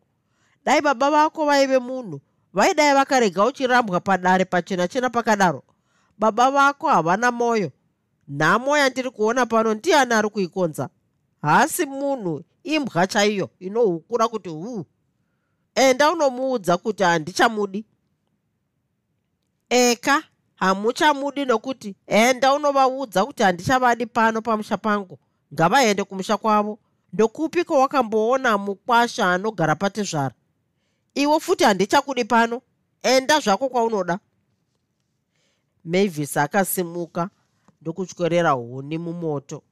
Dai 0.65 0.81
baba 0.81 1.11
vako 1.11 1.45
vaive 1.45 1.79
munhu. 1.79 2.21
Vaidai 2.53 2.93
vakarega 2.93 3.45
uchirambwa 3.45 3.99
padare 3.99 4.45
pachena 4.45 4.87
chena 4.87 5.09
pakadaro? 5.09 5.63
Baba 6.17 6.51
vako 6.51 6.87
havana 6.87 7.31
mwoyo 7.31 7.71
nhamo 8.27 8.77
yandiri 8.77 9.09
kuona 9.09 9.45
pano 9.45 9.73
ndiani 9.73 10.13
ari 10.13 10.29
kuikonza 10.29 10.89
haasi 11.41 11.85
munhu 11.85 12.43
imbwa 12.63 13.07
chaiyo 13.07 13.49
inohukura 13.59 14.27
kuti 14.27 14.49
huu. 14.49 14.85
Enda 15.75 16.11
unomuudza 16.11 16.77
kuti 16.77 17.03
handichamudi 17.03 17.85
eka 19.69 20.23
hamuchamudi 20.55 21.45
nokuti 21.45 21.95
enda 22.07 22.53
unovaudza 22.53 23.25
kuti 23.25 23.43
handichavadi 23.43 24.05
pano 24.05 24.41
pamusha 24.41 24.77
pangu. 24.77 25.19
Ngavaende 25.53 26.03
kumusha 26.03 26.37
kwavo. 26.37 26.79
Ndokupi 27.13 27.63
kwawakamboona 27.63 28.57
mukwasha 28.57 29.31
anogara 29.31 29.75
patezvara 29.75 30.35
iwo 31.15 31.39
futi 31.39 31.63
handichakudi 31.63 32.25
pano. 32.25 32.61
Enda 33.03 33.39
zvako 33.39 33.69
kwaunoda. 33.69 34.19
Mavis 35.85 36.37
akasimuka 36.37 37.29
ndokutyorera 37.81 38.51
huni 38.51 38.97
mumoto 38.97 39.63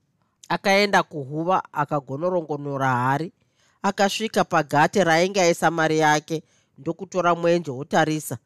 akaenda 0.50 1.04
kuhuva 1.04 1.64
akagonorongonora 1.74 2.96
hari 2.96 3.34
akasvika 3.82 4.44
pagate 4.44 5.04
rainge 5.04 5.42
aisa 5.42 5.72
mari 5.72 6.00
yake 6.00 6.44
ndokutora 6.78 7.36
mwenje 7.36 7.72
wotarisa 7.72 8.38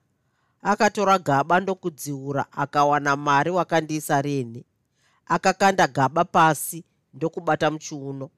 akatora 0.61 1.19
gaba 1.19 1.59
ndokudziura 1.59 2.45
akawana 2.51 3.15
mari 3.15 3.51
wakandiisa 3.51 4.21
rini. 4.21 4.65
Akakanda 5.25 5.87
gaba 5.87 6.25
pasi 6.25 6.83
ndokubata 7.13 7.71
muchiuno. 7.71 8.29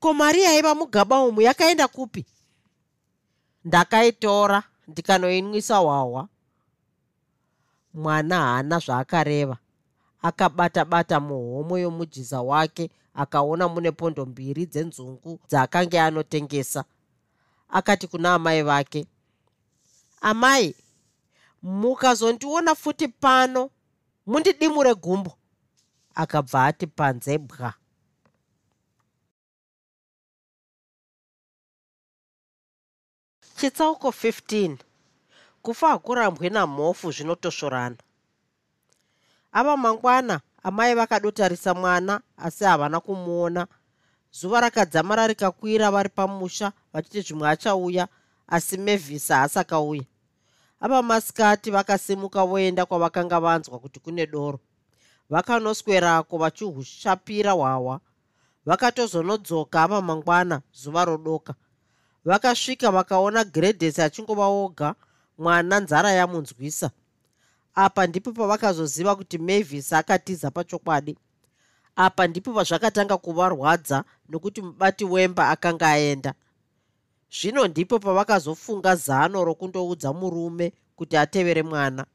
Ko 0.00 0.14
mari 0.14 0.42
yaiva 0.42 0.74
mugaba 0.74 1.20
umu 1.20 1.40
yakaenda 1.40 1.88
kupi? 1.88 2.26
Ndakaitora 3.64 4.62
ndikanoinwisa 4.88 5.76
hwahwa. 5.76 6.28
Mwana 7.94 8.36
haana 8.40 8.78
zvaakareva 8.78 9.56
akabata 10.22 10.84
bata 10.84 11.20
muhomwe 11.20 11.80
yomujiza 11.80 12.42
wake 12.42 12.90
akaona 13.14 13.68
mune 13.68 13.90
pondo 13.92 14.26
mbiri 14.26 14.66
dzenzungu 14.66 15.40
dzaakanga 15.48 16.04
anotengesa. 16.06 16.84
Akati 17.68 18.06
kuna 18.06 18.34
amai 18.34 18.62
vake 18.62 19.06
amai 20.20 20.74
mukazondiona 21.62 22.74
futi 22.74 23.08
pano 23.08 23.70
mundidimure 24.26 24.94
gumbo. 24.94 25.32
Akabva 26.14 26.64
ati 26.66 26.86
panze 26.86 27.38
bwa. 27.38 27.74
Chitsauko 33.56 34.08
15 34.08 34.76
kufa 35.62 35.88
hakurambwe 35.88 36.48
namhofu 36.50 37.06
zvinotosvorana 37.12 37.96
ava 39.52 39.76
mangwana 39.76 40.40
amai 40.62 40.94
vakadotarisa 40.94 41.74
mwana 41.74 42.20
asi 42.36 42.64
havana 42.64 43.00
kumuona. 43.00 43.66
Zuva 44.30 44.60
rakadzamara 44.60 45.26
rikakwira 45.26 45.90
vari 45.90 46.08
pamusha 46.08 46.72
vachiti 46.92 47.20
zvimwe 47.20 47.48
achauya 47.48 48.08
asi 48.46 48.76
mevhisi 48.78 49.32
haasi 49.32 49.58
akauya 49.58 50.04
ava 50.80 51.02
masikati 51.02 51.70
vakasimuka 51.70 52.44
voenda 52.44 52.86
kwavakanga 52.86 53.40
vanzwa 53.40 53.78
kuti 53.78 54.00
kune 54.00 54.26
doro. 54.26 54.60
Vakanoswerako 55.30 56.38
vachihushapira 56.38 57.52
hwahwa. 57.52 58.00
Vakatozonodzoka 58.66 59.82
ava 59.82 60.02
mangwana 60.02 60.60
zuva 60.72 61.04
rodoka. 61.04 61.54
Vakasvika 62.24 62.90
vakaona 62.90 63.44
gredhesi 63.44 64.02
achingova 64.02 64.46
oga 64.46 64.94
mwana 65.38 65.80
nzara 65.80 66.12
yamunzwisa 66.12 66.90
apa 67.78 68.06
ndipo 68.06 68.32
pavakazoziva 68.32 69.16
kuti 69.16 69.38
mavis 69.38 69.92
akatiza 69.92 70.50
pachokwadi. 70.50 71.18
Apa 71.96 72.26
ndipo 72.26 72.52
pazvakatanga 72.52 73.16
kuvarwadza 73.16 74.04
nokuti 74.28 74.62
mubati 74.62 75.04
wemba 75.04 75.50
akanga 75.50 75.88
aenda. 75.88 76.34
Zvino 77.30 77.66
ndipo 77.66 77.98
pavakazofunga 77.98 78.96
zano 78.96 79.44
rokundoudza 79.44 80.12
murume 80.12 80.72
kuti 80.96 81.16
atevere 81.16 81.62
mwana. 81.62 82.06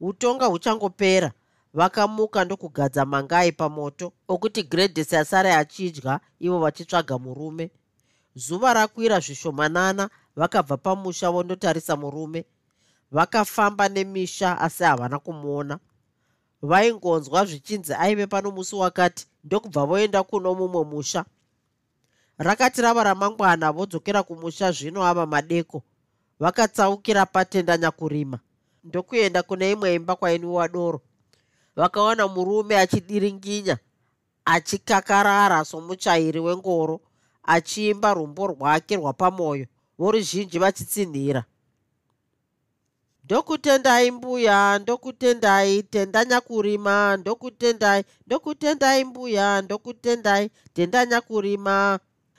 Utonga 0.00 0.46
huchangopera. 0.46 1.32
Vakamuka 1.74 2.44
ndokugadza 2.44 3.04
mangai 3.04 3.52
pamoto 3.52 4.12
okuti 4.28 4.62
gredhesi 4.62 5.16
asare 5.16 5.52
achidya 5.54 6.20
ivo 6.40 6.58
vachitsvaga 6.58 7.18
murume. 7.18 7.70
Zuva 8.34 8.74
rakwira 8.74 9.20
zvishomanana 9.20 10.10
vakabva 10.36 10.76
pamusha 10.76 11.30
vondotarisa 11.30 11.96
murume 11.96 12.44
vakafamba 13.10 13.88
nemisha 13.88 14.60
asi 14.60 14.84
havana 14.84 15.18
kumuona. 15.18 15.78
Vaingonzwa 16.62 17.44
zvichinzi 17.44 17.94
aive 17.94 18.26
pano 18.26 18.50
musi 18.50 18.76
wakati 18.76 19.26
ndokubva 19.44 19.86
voenda 19.86 20.22
kuno 20.22 20.54
mumwe 20.54 20.84
musha. 20.84 21.24
Rakati 22.38 22.82
rava 22.82 23.04
ramangwana 23.04 23.72
vodzokera 23.72 24.22
kumusha 24.22 24.72
zvino 24.72 25.04
ava 25.04 25.26
madeko. 25.26 25.82
Vakatsaukira 26.40 27.26
patenda 27.26 27.76
nyakurima 27.76 28.38
ndokuenda 28.84 29.42
kune 29.42 29.72
imwe 29.72 29.94
imba 29.94 30.16
kwainwiwa 30.16 30.68
doro. 30.68 31.00
Vakaona 31.76 32.28
murume 32.28 32.78
achidiringinya 32.78 33.78
achikakarara 34.44 35.64
somuchairi 35.64 36.40
wengoro 36.40 37.00
achiimba 37.42 38.14
rumbo 38.14 38.46
rwake 38.46 38.96
rwapamwoyo 38.96 39.66
voruzhinji 39.98 40.58
vachitsinhira 40.58 41.44
ndokutendai 43.28 44.10
mbuya 44.10 44.78
ndokutendai 44.78 45.82
tendanyakurima 45.82 47.16
ndokutendai 47.16 48.04
ndokutendai 48.26 49.04
mbuya 49.04 49.62
ndokutendai 49.62 50.50
tendanyakurima 50.74 51.98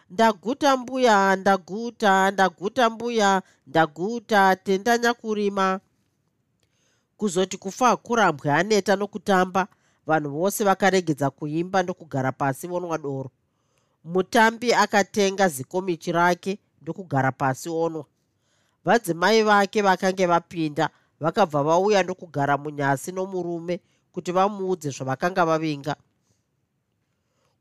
ndaguta 0.09 0.77
mbuya 0.77 1.35
ndaguta 1.35 2.31
ndaguta 2.31 2.89
mbuya 2.89 3.41
ndaguta 3.67 4.55
tendanyakurima 4.55 5.79
kuzoti 7.17 7.57
kufa 7.57 7.97
kurambwe 7.97 8.51
aneta 8.53 8.95
nokutamba 8.95 9.67
vanhu 10.07 10.29
vose 10.39 10.63
vakaregedza 10.63 11.29
kuimba 11.29 11.83
ndokugara 11.83 12.31
pasi 12.31 12.67
vonwa 12.67 12.97
doro. 12.97 13.29
Mutambi 14.03 14.73
akatenga 14.73 15.47
zikomichi 15.49 16.11
rake 16.11 16.59
ndokugara 16.81 17.31
pasi 17.31 17.69
onwa 17.69 18.05
vadzimai 18.89 19.43
vake 19.43 19.81
vakange 19.81 20.25
vapinda 20.25 20.89
vakabva 21.19 21.63
vauya 21.63 22.03
ndokugara 22.03 22.57
munyasi 22.57 23.11
nomurume 23.11 23.79
kuti 24.11 24.31
vamuudze 24.31 24.89
zvavakanga 24.89 25.45
vavinga. 25.45 25.95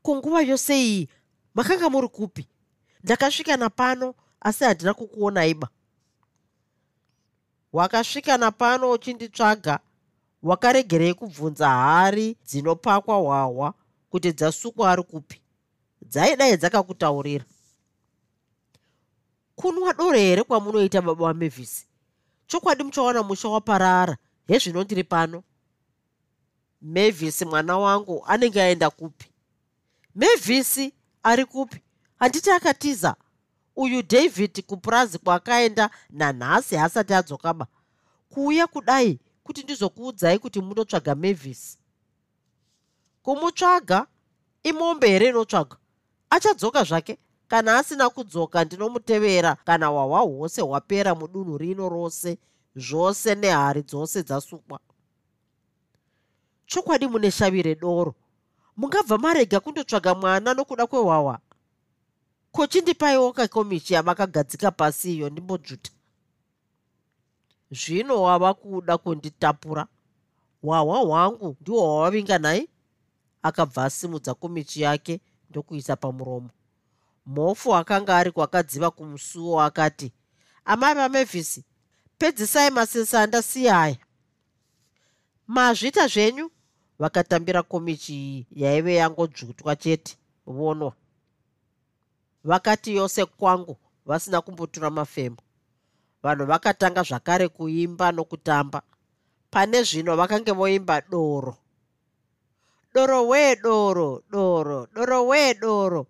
Kunguva 0.01 0.41
yose 0.41 0.73
iyi 0.81 1.09
makanga 1.53 1.89
muri 1.89 2.07
kupi? 2.07 2.47
Ndakasvika 3.03 3.57
napano 3.57 4.13
asi 4.41 4.63
handina 4.63 4.93
kukuonaiba 4.93 5.67
wakasvika 7.73 8.37
napano 8.37 8.91
uchinditsvaga 8.91 9.79
wakaregerei 10.43 11.13
kubvunza 11.13 11.69
hari 11.69 12.37
dzinopakwa 12.45 13.15
hwahwa 13.15 13.73
kuti 14.09 14.31
dzasukwa 14.31 14.91
ari 14.91 15.03
kupi? 15.03 15.41
Dzaidai 16.01 16.57
dzakakutaurira 16.57 17.45
kunwa 19.59 19.93
doro 19.93 20.17
here 20.17 20.43
kwamunoita 20.43 21.01
baba 21.01 21.25
vamevhisi 21.27 21.87
chokwadi 22.47 22.83
muchawana 22.83 23.23
musha 23.23 23.49
waparara. 23.49 24.17
Hezvino 24.47 24.83
ndiri 24.83 25.03
pano. 25.03 25.43
Mevhisi 26.81 27.45
mwana 27.45 27.77
wangu 27.77 28.23
anenge 28.27 28.61
aenda 28.61 28.89
kupi? 28.89 29.31
Mevhisi 30.15 30.93
ari 31.23 31.45
kupi? 31.45 31.81
Handiti 32.19 32.51
akatiza. 32.51 33.15
Uyu 33.75 34.03
david 34.03 34.61
kupurazi 34.65 35.17
kwakaenda 35.17 35.89
nanhasi 36.09 36.77
asati 36.77 37.13
adzokaba. 37.13 37.67
Kuuya 38.29 38.67
kudai 38.67 39.19
kuti 39.43 39.63
ndizokuudzai 39.63 40.39
kuti 40.39 40.61
munotsvaga 40.61 41.15
mevhisi 41.15 41.77
kumutsvaga? 43.23 44.07
Imombe 44.63 45.07
here 45.07 45.29
inotsvaga? 45.29 45.77
Achadzoka 46.29 46.83
zvake 46.83 47.17
kana 47.49 47.77
asina 47.77 48.09
kudzoka 48.09 48.63
ndinomutevera. 48.65 49.55
Kana 49.55 49.87
hwahwa 49.87 50.19
hwose 50.19 50.61
hwapera 50.61 51.15
mudunhu 51.15 51.57
rino 51.57 51.89
rose 51.89 52.37
zvose 52.75 53.35
nehari 53.35 53.81
dzose 53.81 54.23
dzasukwa. 54.23 54.79
Chokwadi 56.65 57.07
mune 57.07 57.31
shavire 57.31 57.75
doro 57.75 58.15
mungabva 58.77 59.17
marega 59.17 59.59
kundotsvaga 59.59 60.15
mwana 60.15 60.53
nokuda 60.53 60.87
kwehwahwa 60.87 61.39
ko 62.51 62.67
chindipaiwo 62.67 63.33
kakomichi 63.33 63.93
yavakagadzika 63.93 64.71
pasi 64.71 65.15
iyo 65.15 65.29
ndimbodzvuta 65.29 65.91
zvino 67.71 68.21
wava 68.21 68.53
kuda 68.53 68.97
kunditapura? 68.97 69.87
Hwahwa 70.61 70.97
hwangu 70.97 71.57
ndihwo 71.61 71.81
hwavavinga 71.81 72.37
nai 72.37 72.69
akabva 73.41 73.83
asimudza 73.83 74.33
komichi 74.33 74.81
yake 74.81 75.21
ndokuisa 75.49 75.95
pamuromo 75.95 76.49
mhofu 77.29 77.75
akanga 77.75 78.17
ari 78.17 78.31
kwakadziva 78.31 78.91
kumusuwo 78.91 79.61
akati 79.61 80.07
amai 80.65 80.95
vamevhisi 80.95 81.61
pedzisai 82.19 82.69
masesanda 82.71 83.41
siyaya 83.41 83.97
mazvita 85.47 86.07
zvenyu? 86.07 86.51
Vakatambira 86.99 87.63
komichi 87.63 88.13
iyi 88.13 88.47
yaive 88.61 88.93
yangodzvutwa 88.95 89.75
chete 89.75 90.17
vonwa 90.45 90.93
vakati 92.43 92.95
yose 92.95 93.25
kwangu 93.25 93.77
vasina 94.05 94.41
kumbotura 94.41 94.89
mafemo 94.89 95.37
vanhu 96.23 96.45
vakatanga 96.45 97.03
zvakare 97.03 97.47
kuimba 97.47 98.11
nokutamba. 98.11 98.81
Pane 99.51 99.83
zvino 99.83 100.15
vakange 100.15 100.51
voimba 100.51 101.01
doro. 101.01 101.57
Doro 102.93 103.27
wee 103.27 103.55
doro 103.55 104.23
doro 104.31 104.87
doro 104.95 105.27
wee 105.27 105.53
doro 105.53 106.07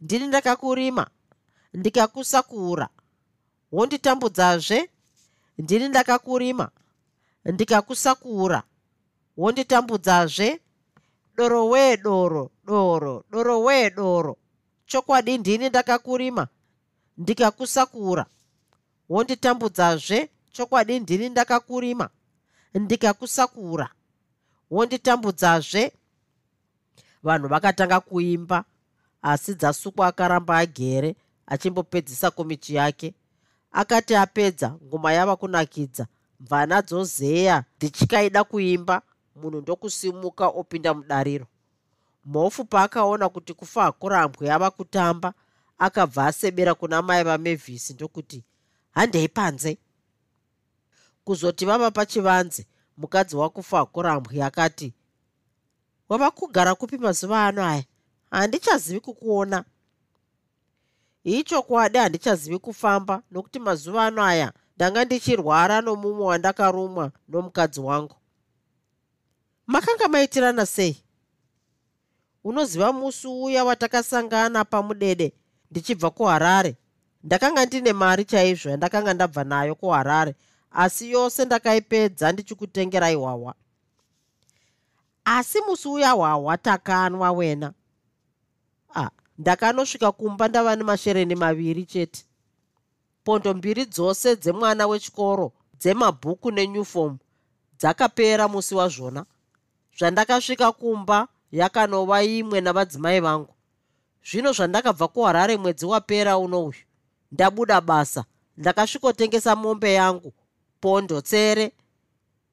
ndini 0.00 0.26
ndakakurima 0.26 1.06
ndikakusakura. 1.74 2.88
Wonditambudzazve 3.72 4.90
ndini 5.58 5.88
ndakakurima 5.88 6.70
ndikakusakura. 7.44 8.62
Wonditambudzazve 9.36 10.60
doro 11.36 11.68
wee 11.68 11.96
doro 11.96 12.50
doro 12.64 13.24
doro 13.30 13.62
wee 13.62 13.90
doro. 13.90 14.36
Chokwadi 14.86 15.38
ndini 15.38 15.68
ndakakurima 15.68 16.48
ndikakusakura. 17.18 18.26
Wonditambudzazve 19.08 20.28
chokwadi 20.52 21.00
ndini 21.00 21.28
ndakakurima 21.28 22.10
ndikakusakura. 22.74 23.90
Wonditambudzazve 24.70 25.92
vanhu 27.22 27.48
vakatanga 27.48 28.00
kuimba 28.00 28.64
asi 29.22 29.54
dzasukwa 29.54 30.06
akaramba 30.06 30.58
agere 30.58 31.16
achimbopedzisa 31.46 32.30
komichi 32.30 32.74
yake. 32.74 33.14
Akati 33.72 34.14
apedza 34.14 34.74
ngoma 34.84 35.12
yava 35.12 35.36
kunakidza. 35.36 36.06
Mvana 36.40 36.82
dzozeya 36.82 37.64
dzichikaida 37.80 38.44
kuimba. 38.44 39.02
Munhu 39.36 39.60
ndokusimuka 39.60 40.46
opinda 40.48 40.94
mudariro. 40.94 41.46
Mhofu 42.24 42.64
paakaona 42.64 43.28
kuti 43.28 43.54
kufa 43.54 43.82
hakurambwe 43.82 44.52
ava 44.52 44.70
kutamba 44.70 45.34
akabva 45.78 46.26
asebera 46.26 46.74
kuna 46.74 47.02
mai 47.02 47.24
vamevhisi 47.24 47.92
ndokuti 47.94 48.44
handei 48.90 49.28
panze. 49.28 49.78
Kuzoti 51.24 51.64
vava 51.64 51.90
pachivanze 51.90 52.66
mukadzi 52.96 53.36
wakufa 53.36 53.76
hakurambwe 53.78 54.42
akati 54.42 54.92
wava 56.08 56.30
kugara 56.30 56.74
kupi 56.74 56.98
mazuva 56.98 57.46
ano 57.46 57.64
aya 57.64 57.84
handichazivi 58.30 59.00
kukuona. 59.00 59.64
Ichokwadi 61.24 61.98
handichazivi 61.98 62.58
kufamba 62.58 63.22
nokuti 63.30 63.58
mazuva 63.58 64.06
ano 64.06 64.24
aya 64.24 64.52
ndanga 64.76 65.04
ndichirwara 65.04 65.80
nomumwe 65.80 66.24
wandakarumwa 66.26 67.12
nomukadzi 67.28 67.80
wangu. 67.80 68.16
Makanga 69.66 70.08
maitirana 70.08 70.66
sei? 70.66 71.02
Unoziva 72.44 72.92
musi 72.92 73.26
uya 73.28 73.64
watakasangana 73.64 74.64
pamudede 74.64 75.32
ndichibva 75.70 76.10
kuharare? 76.10 76.76
Ndakanga 77.24 77.66
ndine 77.66 77.92
mari 77.92 78.24
chaizvo 78.24 78.70
yandakanga 78.70 79.14
ndabva 79.14 79.44
nayo 79.44 79.74
kuharare 79.74 80.34
asi 80.70 81.10
yose 81.10 81.44
ndakaipedza 81.44 82.32
ndichikutengerai 82.32 83.14
hwahwa 83.14 83.54
asi 85.24 85.58
musi 85.68 85.88
uya 85.88 86.10
hwahwa 86.12 86.58
takanwa 86.58 87.32
wena 87.32 87.72
ndakanosvika 89.40 90.12
kumba 90.12 90.48
ndava 90.48 90.76
nemashereni 90.76 91.34
maviri 91.34 91.84
chete. 91.86 92.24
Pondo 93.24 93.54
mbiri 93.54 93.84
dzose 93.84 94.36
dzemwana 94.36 94.86
wechikoro 94.86 95.52
dzemabhuku 95.80 96.50
nenyufomu 96.50 97.18
dzakapera 97.78 98.48
musi 98.48 98.74
wazvona. 98.74 99.24
Zvandakasvika 99.98 100.72
kumba 100.72 101.28
yakanova 101.52 102.22
imwe 102.22 102.60
navadzimai 102.60 103.20
vangu. 103.20 103.54
Zvino 104.28 104.52
zvandakabva 104.52 105.08
kuharare 105.08 105.56
mwedzi 105.56 105.86
wapera 105.86 106.38
unouyu 106.38 106.84
ndabuda 107.32 107.80
basa 107.80 108.24
ndakasvikotengesa 108.56 109.56
mombe 109.56 109.92
yangu 109.92 110.32
pondo 110.80 111.20
tsere. 111.20 111.72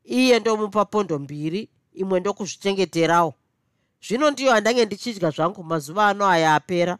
Iye 0.03 0.39
ndomupa 0.39 0.85
pondo 0.85 1.19
mbiri 1.19 1.69
imwe 1.93 2.19
ndokuzvichengeterawo 2.19 3.33
zvino 4.07 4.31
ndiyo 4.31 4.51
handange 4.51 4.85
ndichidya 4.85 5.29
zvangu 5.31 5.63
mazuva 5.63 6.07
ano 6.07 6.27
aya 6.27 6.55
apera. 6.55 6.97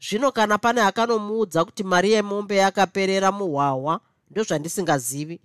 Zvino 0.00 0.32
kana 0.32 0.58
pane 0.58 0.80
akanomuudza 0.80 1.64
kuti 1.64 1.84
mari 1.84 2.12
yemombe 2.12 2.56
yakaperera 2.56 3.32
muhwahwa 3.32 4.00
ndozvandisingazivi. 4.30 5.40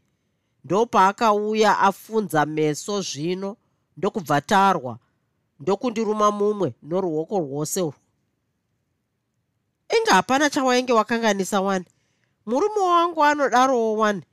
Ndopaakauya 0.63 1.79
afunza 1.79 2.45
meso 2.45 3.01
zvino 3.01 3.57
ndokubva 3.97 4.41
tarwa 4.41 4.97
ndokundiruma 5.59 6.31
mumwe 6.31 6.73
noruoko 6.83 7.39
rwose 7.39 7.81
urwu. 7.81 7.99
Inge 9.97 10.11
hapana 10.11 10.49
chawainge 10.49 10.93
wakanganisa 10.93 11.61
wani? 11.61 11.85
Murume 12.45 12.79
wangu 12.79 13.23
anodarowo 13.23 13.97
wani? 13.97 14.23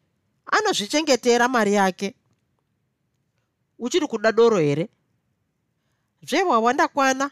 Anozvichengetera 0.46 1.48
mari 1.48 1.74
yake. 1.74 2.14
Uchiri 3.78 4.06
kuda 4.06 4.32
doro 4.32 4.58
here 4.58 4.88
zvehwawa 6.22 6.72
ndakwana 6.72 7.30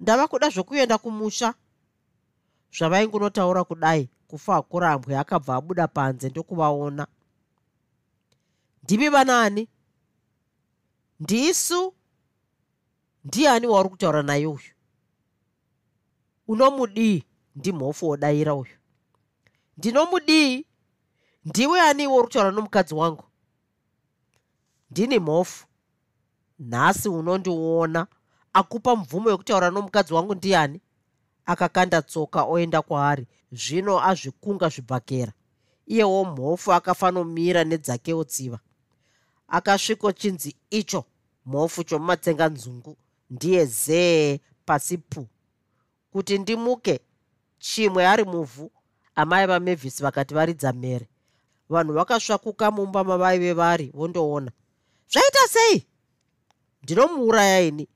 ndava 0.00 0.28
kuda 0.28 0.48
zvokuenda 0.50 0.98
kumusha. 0.98 1.54
Zvavaingunotaura 2.76 3.64
kudai 3.64 4.08
kufa 4.28 4.54
hakurambwe 4.54 5.18
akabva 5.18 5.56
abuda 5.56 5.88
panze 5.88 6.28
ndokuvaona. 6.28 7.06
Ndimi 8.82 9.08
vanani? 9.08 9.68
Ndisu? 11.20 11.94
Ndiani 13.24 13.66
wauri 13.66 13.88
kutaura 13.88 14.22
naye 14.22 14.46
uyu? 14.46 14.72
Unomudii? 16.48 17.24
Ndimhofu 17.56 18.08
wodayira 18.08 18.54
uyu. 18.54 18.76
Ndinomudii? 19.76 20.66
Ndiwe 21.44 21.80
aniwo 21.80 22.16
uri 22.16 22.26
kutaura 22.26 22.50
nomukadzi 22.50 22.94
wangu? 22.94 23.24
Ndini 24.90 25.18
mhofu. 25.18 25.66
Nhasi 26.58 27.08
unondiona 27.08 28.06
akupa 28.52 28.96
mvumo 28.96 29.30
yekutaura 29.30 29.70
nomukadzi 29.70 30.14
wangu 30.14 30.34
ndiani? 30.34 30.80
Akakanda 31.46 32.02
tsoka 32.02 32.42
oenda 32.44 32.82
kwaari. 32.82 33.26
Zvino 33.52 34.04
azvikunga 34.04 34.68
zvibhakera 34.68 35.32
iyewo 35.86 36.24
mhofu 36.24 36.72
akafanomira 36.72 37.64
nedzakewo 37.64 38.24
tsiva 38.24 38.58
akasvikochinzi 39.48 40.56
icho 40.70 41.04
mhofu 41.46 41.84
chomumatsenganzungu 41.84 42.96
ndiye 43.30 43.66
zee 43.66 44.40
pasi 44.64 44.98
pu 44.98 45.26
kuti 46.12 46.38
ndimuke 46.38 47.00
chimwe 47.58 48.06
ari 48.06 48.24
muvhu 48.24 48.70
amai 49.14 49.46
vamevhisi 49.46 50.02
vakati 50.02 50.34
varidza 50.34 50.72
mhere. 50.72 51.08
Vanhu 51.68 51.92
vakasvakuka 51.92 52.70
mumba 52.70 53.04
mavaive 53.04 53.52
vari 53.52 53.90
vondoona. 53.94 54.50
Zvaita 55.12 55.48
sei? 55.48 55.86
Ndinomuuraya 56.82 57.60
ini 57.60 57.88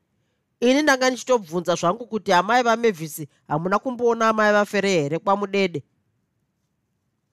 ini 0.62 0.82
ndanga 0.82 1.10
ndichitobvunza 1.10 1.74
zvangu 1.74 2.06
kuti 2.06 2.32
amai 2.32 2.62
vamevhisi 2.62 3.28
hamuna 3.48 3.78
kumboona 3.78 4.28
amai 4.28 4.52
vafere 4.52 4.90
here 4.90 5.18
kwamudede? 5.18 5.82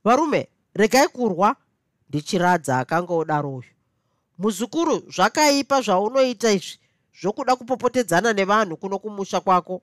Varume 0.03 0.49
regai 0.73 1.07
kurwa. 1.07 1.55
Ndichiradza 2.09 2.79
akanga 2.79 3.13
odaro 3.13 3.55
uyu. 3.55 3.69
Muzukuru 4.37 5.03
zvakaipa 5.15 5.81
zvaunoita 5.81 6.51
izvi 6.51 6.79
zvokuda 7.21 7.55
kupopotedzana 7.55 8.33
nevanhu 8.33 8.77
kuno 8.77 8.99
kumusha 8.99 9.39
kwako. 9.41 9.81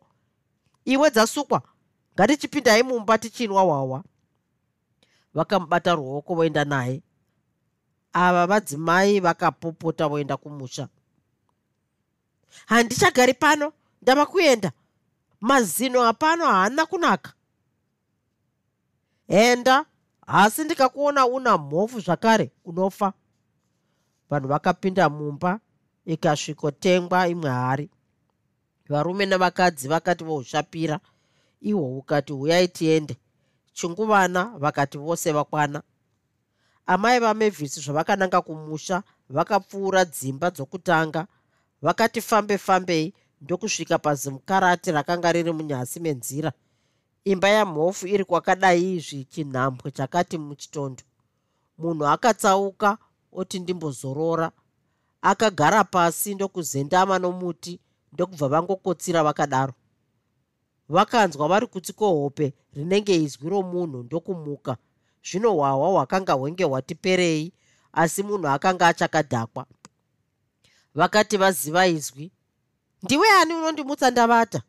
Iwe 0.84 1.10
dzasukwa 1.10 1.62
ngatichipindai 2.14 2.82
mumba 2.82 3.18
tichinwa 3.18 3.62
hwahwa 3.62 4.04
vakamubata 5.34 5.94
ruoko 5.94 6.34
voenda 6.34 6.64
naye. 6.64 7.02
Ava 8.12 8.46
vadzimai 8.46 9.20
vakapopota 9.20 10.08
voenda 10.08 10.36
kumusha 10.36 10.88
handichagari 12.66 13.34
pano 13.34 13.72
ndava 14.02 14.26
kuenda. 14.26 14.72
Mazino 15.40 16.04
apano 16.04 16.46
haana 16.46 16.86
kunaka. 16.86 17.32
Enda 19.28 19.84
asi 20.26 20.64
ndikakuona 20.64 21.26
una 21.26 21.58
mhofu 21.58 22.00
zvakare 22.00 22.52
unofa. 22.64 23.12
Vanhu 24.30 24.48
vakapinda 24.48 25.08
mumba 25.08 25.60
ikasvikotengwa 26.06 27.28
imwe 27.28 27.50
hari. 27.50 27.90
Varume 28.88 29.26
nevakadzi 29.26 29.88
vakati 29.88 30.24
vohushapira 30.24 31.00
ihwo 31.60 31.98
ukati 31.98 32.32
huyai 32.32 32.68
tiende. 32.68 33.16
Chinguvana 33.72 34.44
vakati 34.44 34.98
vose 34.98 35.32
vakwana. 35.32 35.82
Amai 36.86 37.20
vamevhisi 37.20 37.80
zvavakananga 37.80 38.40
kumusha 38.40 39.02
vakapfuura 39.28 40.04
dzimba 40.04 40.50
dzokutanga 40.50 41.26
vakati 41.86 42.20
fambe 42.20 42.58
fambei 42.58 43.14
ndokusvika 43.40 43.98
pazimukarati 43.98 44.92
rakanga 44.92 45.32
riri 45.32 45.52
munyasi 45.52 46.00
menzira. 46.00 46.52
Imba 47.24 47.48
yamhofu 47.48 48.06
iri 48.06 48.24
kwakadai 48.24 48.94
izvi 48.96 49.24
chinhambwe 49.24 49.90
chakati 49.90 50.38
muchitondo. 50.38 51.02
Munhu 51.78 52.06
akatsauka 52.06 52.98
oti 53.32 53.58
ndimbozorora. 53.58 54.50
Akagara 55.22 55.84
pasi 55.84 56.34
ndokuzendama 56.34 57.18
nomuti 57.18 57.80
ndokubva 58.12 58.48
vangokotsira 58.48 59.22
vakadaro. 59.22 59.74
Vakanzwa 60.88 61.48
vari 61.48 61.66
kuti 61.66 61.92
kohope 61.92 62.54
rinenge 62.74 63.14
izwi 63.16 63.48
romunhu 63.50 64.02
ndokumuka. 64.02 64.76
Zvino 65.24 65.52
hwahwa 65.54 65.88
hwakanga 65.88 66.32
hwenge 66.32 66.64
hwatiperei 66.64 67.52
asi 67.92 68.22
munhu 68.22 68.48
akanga 68.48 68.86
achakadhakwa 68.86 69.66
vakati 70.96 71.36
vaziva 71.36 71.86
izwi 71.86 72.30
ndiwe 73.02 73.28
ani 73.30 73.54
unondimutsa 73.54 74.10
ndavata 74.10 74.62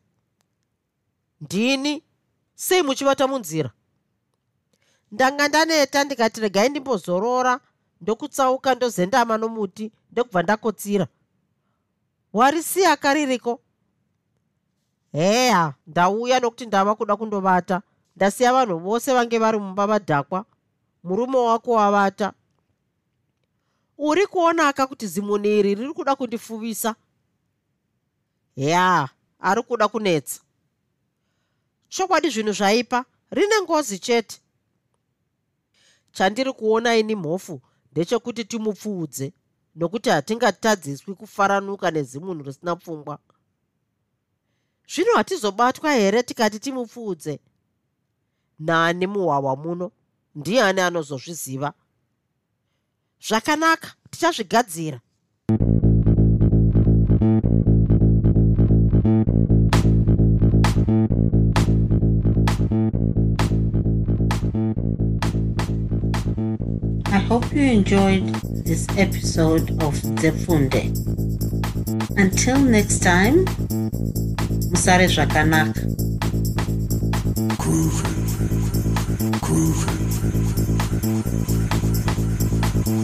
ndini 1.40 2.02
sei 2.54 2.82
muchivata 2.82 3.26
munzira? 3.28 3.70
Ndanga 5.12 5.48
ndaneta 5.48 6.04
ndikati 6.04 6.40
regai 6.40 6.68
ndimbozorora 6.68 7.60
ndokutsauka 8.00 8.74
ndozendama 8.74 9.38
nomuti 9.38 9.92
ndokubva 10.12 10.42
ndakotsira. 10.42 11.06
Warisiya 12.32 12.96
kaririko 12.96 13.60
heya 15.12 15.74
ndauya 15.86 16.40
nokuti 16.40 16.66
ndava 16.66 16.94
kuda 16.94 17.16
kundovata. 17.16 17.82
Ndasiya 18.16 18.52
vanhu 18.52 18.78
vose 18.78 19.12
vange 19.14 19.38
vari 19.38 19.58
mumba 19.58 19.86
vadhakwa. 19.86 20.44
Murume 21.04 21.38
wako 21.38 21.70
wavata 21.72 22.32
uri 23.98 24.26
kuonaka 24.26 24.86
kuti 24.86 25.06
zimuni 25.06 25.58
iri 25.58 25.74
riri 25.74 25.92
kuda 25.92 26.16
kundifuvisa? 26.16 26.94
Ya 28.56 29.08
ari 29.40 29.62
kuda 29.62 29.88
kunetsa. 29.88 30.40
Chokwadi 31.88 32.30
zvinhu 32.30 32.52
zvaipa 32.52 33.04
rine 33.30 33.62
ngozi 33.62 33.98
chete. 33.98 34.40
Chandiri 36.12 36.52
kuona 36.52 36.96
ini 36.96 37.14
mhofu 37.14 37.60
ndechekuti 37.92 38.44
timupfuudze 38.44 39.32
nokuti 39.74 40.10
hatingatadziswi 40.10 41.14
kufaranuka 41.14 41.90
nezimunhu 41.90 42.42
risina 42.42 42.76
pfungwa. 42.76 43.18
Zvino 44.88 45.12
hatizobatwa 45.14 45.92
here 45.92 46.22
tikati 46.22 46.58
timupfuudze? 46.58 47.40
Nani 48.58 49.06
muhwahwa 49.06 49.56
muno 49.56 49.90
ndiani 50.34 50.80
anozozviziva 50.80 51.72
zvakanaka 53.20 53.88
tichazvigadzira 54.10 55.00
I 67.10 67.18
hope 67.20 67.52
you 67.54 67.62
enjoyed 67.62 68.26
this 68.64 68.86
episode 68.96 69.70
of 69.82 69.94
Zefunde. 70.20 70.92
Until 72.16 72.58
next 72.58 73.02
time, 73.02 73.44
Musare 74.70 75.08
Zvakanaka. 75.08 75.80
Groovy. 79.40 79.97